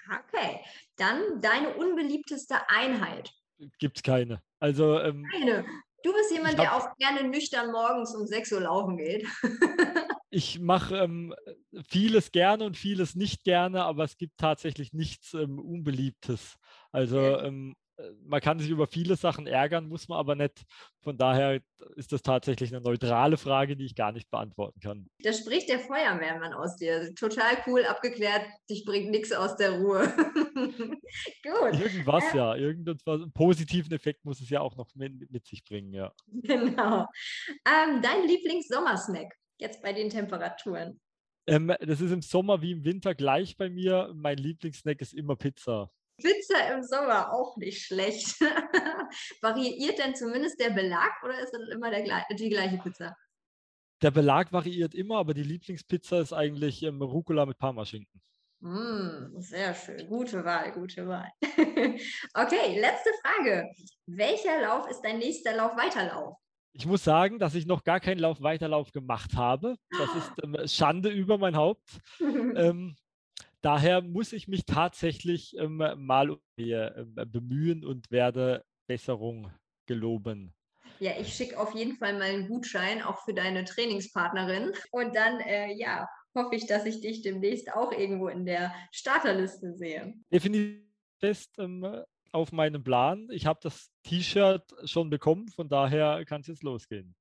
Okay, 0.06 0.60
dann 0.96 1.40
deine 1.40 1.74
unbeliebteste 1.74 2.68
Einheit. 2.68 3.32
Gibt 3.78 3.98
es 3.98 4.02
keine. 4.02 4.42
Also, 4.58 4.98
ähm, 5.00 5.26
keine. 5.32 5.64
Du 6.02 6.12
bist 6.14 6.30
jemand, 6.32 6.58
der 6.58 6.74
auch 6.74 6.96
gerne 6.96 7.28
nüchtern 7.28 7.72
morgens 7.72 8.14
um 8.14 8.26
6 8.26 8.52
Uhr 8.52 8.60
laufen 8.60 8.96
geht. 8.96 9.26
ich 10.30 10.58
mache 10.58 10.96
ähm, 10.96 11.34
vieles 11.88 12.32
gerne 12.32 12.64
und 12.64 12.76
vieles 12.76 13.14
nicht 13.14 13.44
gerne, 13.44 13.84
aber 13.84 14.04
es 14.04 14.16
gibt 14.16 14.38
tatsächlich 14.38 14.94
nichts 14.94 15.34
ähm, 15.34 15.58
Unbeliebtes. 15.58 16.56
Also 16.90 17.18
ähm, 17.40 17.74
man 18.24 18.40
kann 18.40 18.58
sich 18.58 18.70
über 18.70 18.86
viele 18.86 19.16
Sachen 19.16 19.46
ärgern, 19.46 19.88
muss 19.88 20.08
man 20.08 20.18
aber 20.18 20.34
nicht. 20.34 20.64
Von 21.00 21.16
daher 21.16 21.60
ist 21.96 22.12
das 22.12 22.22
tatsächlich 22.22 22.72
eine 22.74 22.82
neutrale 22.82 23.36
Frage, 23.36 23.76
die 23.76 23.84
ich 23.84 23.94
gar 23.94 24.12
nicht 24.12 24.30
beantworten 24.30 24.80
kann. 24.80 25.08
Da 25.22 25.32
spricht 25.32 25.68
der 25.68 25.80
Feuerwehrmann 25.80 26.52
aus 26.52 26.76
dir. 26.76 27.14
Total 27.14 27.56
cool, 27.66 27.84
abgeklärt, 27.84 28.42
dich 28.68 28.84
bringt 28.84 29.10
nichts 29.10 29.32
aus 29.32 29.56
der 29.56 29.78
Ruhe. 29.78 30.02
Gut. 31.42 31.80
Irgendwas, 31.80 32.32
äh, 32.32 32.36
ja. 32.36 32.54
Irgendwas, 32.54 33.20
einen 33.22 33.32
positiven 33.32 33.92
Effekt 33.92 34.24
muss 34.24 34.40
es 34.40 34.50
ja 34.50 34.60
auch 34.60 34.76
noch 34.76 34.94
mit, 34.94 35.30
mit 35.30 35.46
sich 35.46 35.64
bringen, 35.64 35.92
ja. 35.92 36.12
Genau. 36.32 37.06
Ähm, 37.66 38.02
dein 38.02 38.26
Lieblings-Sommersnack 38.26 39.34
jetzt 39.58 39.82
bei 39.82 39.92
den 39.92 40.10
Temperaturen? 40.10 41.00
Ähm, 41.46 41.72
das 41.80 42.00
ist 42.00 42.10
im 42.10 42.22
Sommer 42.22 42.62
wie 42.62 42.72
im 42.72 42.84
Winter 42.84 43.14
gleich 43.14 43.56
bei 43.56 43.68
mir. 43.68 44.12
Mein 44.14 44.38
Lieblingssnack 44.38 45.00
ist 45.00 45.14
immer 45.14 45.36
Pizza. 45.36 45.90
Pizza 46.20 46.74
im 46.74 46.82
Sommer 46.82 47.32
auch 47.32 47.56
nicht 47.56 47.82
schlecht. 47.82 48.40
variiert 49.42 49.98
denn 49.98 50.14
zumindest 50.14 50.60
der 50.60 50.70
Belag 50.70 51.22
oder 51.24 51.40
ist 51.40 51.52
das 51.52 51.68
immer 51.72 51.90
der, 51.90 52.24
die 52.30 52.50
gleiche 52.50 52.78
Pizza? 52.78 53.16
Der 54.02 54.10
Belag 54.10 54.52
variiert 54.52 54.94
immer, 54.94 55.18
aber 55.18 55.34
die 55.34 55.42
Lieblingspizza 55.42 56.20
ist 56.20 56.32
eigentlich 56.32 56.82
ähm, 56.82 57.02
Rucola 57.02 57.44
mit 57.44 57.58
Parmaschinken. 57.58 58.20
Mm, 58.60 59.40
sehr 59.40 59.74
schön. 59.74 60.06
Gute 60.06 60.44
Wahl, 60.44 60.72
gute 60.72 61.06
Wahl. 61.06 61.30
okay, 62.34 62.78
letzte 62.78 63.10
Frage. 63.22 63.70
Welcher 64.06 64.60
Lauf 64.62 64.88
ist 64.88 65.00
dein 65.02 65.18
nächster 65.18 65.56
Lauf-Weiterlauf? 65.56 66.36
Ich 66.72 66.86
muss 66.86 67.02
sagen, 67.02 67.38
dass 67.38 67.54
ich 67.54 67.66
noch 67.66 67.84
gar 67.84 68.00
keinen 68.00 68.20
Lauf-Weiterlauf 68.20 68.92
gemacht 68.92 69.34
habe. 69.34 69.76
Das 69.90 70.14
ist 70.14 70.32
ähm, 70.44 70.56
Schande 70.66 71.08
über 71.08 71.38
mein 71.38 71.56
Haupt. 71.56 72.00
ähm, 72.20 72.96
Daher 73.62 74.00
muss 74.00 74.32
ich 74.32 74.48
mich 74.48 74.64
tatsächlich 74.64 75.54
ähm, 75.58 75.76
mal 75.96 76.38
ähm, 76.56 77.14
bemühen 77.26 77.84
und 77.84 78.10
werde 78.10 78.64
Besserung 78.86 79.50
geloben. 79.86 80.54
Ja, 80.98 81.12
ich 81.18 81.32
schicke 81.34 81.58
auf 81.58 81.74
jeden 81.74 81.96
Fall 81.96 82.14
mal 82.14 82.22
einen 82.22 82.48
Gutschein 82.48 83.02
auch 83.02 83.24
für 83.24 83.34
deine 83.34 83.64
Trainingspartnerin. 83.64 84.72
Und 84.90 85.14
dann, 85.14 85.40
äh, 85.40 85.72
ja, 85.74 86.06
hoffe 86.34 86.54
ich, 86.54 86.66
dass 86.66 86.86
ich 86.86 87.00
dich 87.00 87.22
demnächst 87.22 87.72
auch 87.72 87.92
irgendwo 87.92 88.28
in 88.28 88.44
der 88.44 88.74
Starterliste 88.92 89.74
sehe. 89.74 90.14
Definitiv 90.32 90.84
fest 91.18 91.58
ähm, 91.58 91.86
auf 92.32 92.52
meinem 92.52 92.82
Plan. 92.82 93.28
Ich 93.30 93.46
habe 93.46 93.60
das 93.62 93.90
T-Shirt 94.04 94.62
schon 94.84 95.10
bekommen, 95.10 95.48
von 95.48 95.68
daher 95.68 96.24
kann 96.24 96.40
es 96.40 96.46
jetzt 96.46 96.62
losgehen. 96.62 97.14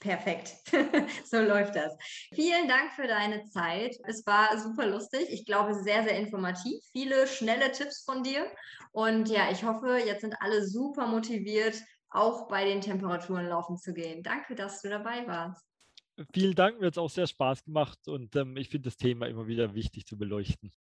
Perfekt. 0.00 0.54
so 1.24 1.40
läuft 1.40 1.74
das. 1.74 1.96
Vielen 2.32 2.68
Dank 2.68 2.92
für 2.92 3.08
deine 3.08 3.44
Zeit. 3.46 3.96
Es 4.06 4.24
war 4.26 4.56
super 4.58 4.86
lustig. 4.86 5.26
Ich 5.30 5.44
glaube, 5.44 5.74
sehr, 5.74 6.04
sehr 6.04 6.16
informativ. 6.18 6.80
Viele 6.92 7.26
schnelle 7.26 7.72
Tipps 7.72 8.04
von 8.04 8.22
dir. 8.22 8.46
Und 8.92 9.28
ja, 9.28 9.50
ich 9.50 9.64
hoffe, 9.64 9.98
jetzt 9.98 10.20
sind 10.20 10.36
alle 10.40 10.64
super 10.64 11.06
motiviert, 11.06 11.82
auch 12.10 12.48
bei 12.48 12.64
den 12.64 12.80
Temperaturen 12.80 13.46
laufen 13.46 13.76
zu 13.76 13.92
gehen. 13.92 14.22
Danke, 14.22 14.54
dass 14.54 14.82
du 14.82 14.88
dabei 14.88 15.26
warst. 15.26 15.64
Vielen 16.32 16.54
Dank, 16.54 16.80
mir 16.80 16.86
hat 16.86 16.94
es 16.94 16.98
auch 16.98 17.10
sehr 17.10 17.28
Spaß 17.28 17.64
gemacht 17.64 18.08
und 18.08 18.34
ähm, 18.34 18.56
ich 18.56 18.70
finde 18.70 18.88
das 18.88 18.96
Thema 18.96 19.28
immer 19.28 19.46
wieder 19.46 19.74
wichtig 19.74 20.04
zu 20.04 20.18
beleuchten. 20.18 20.72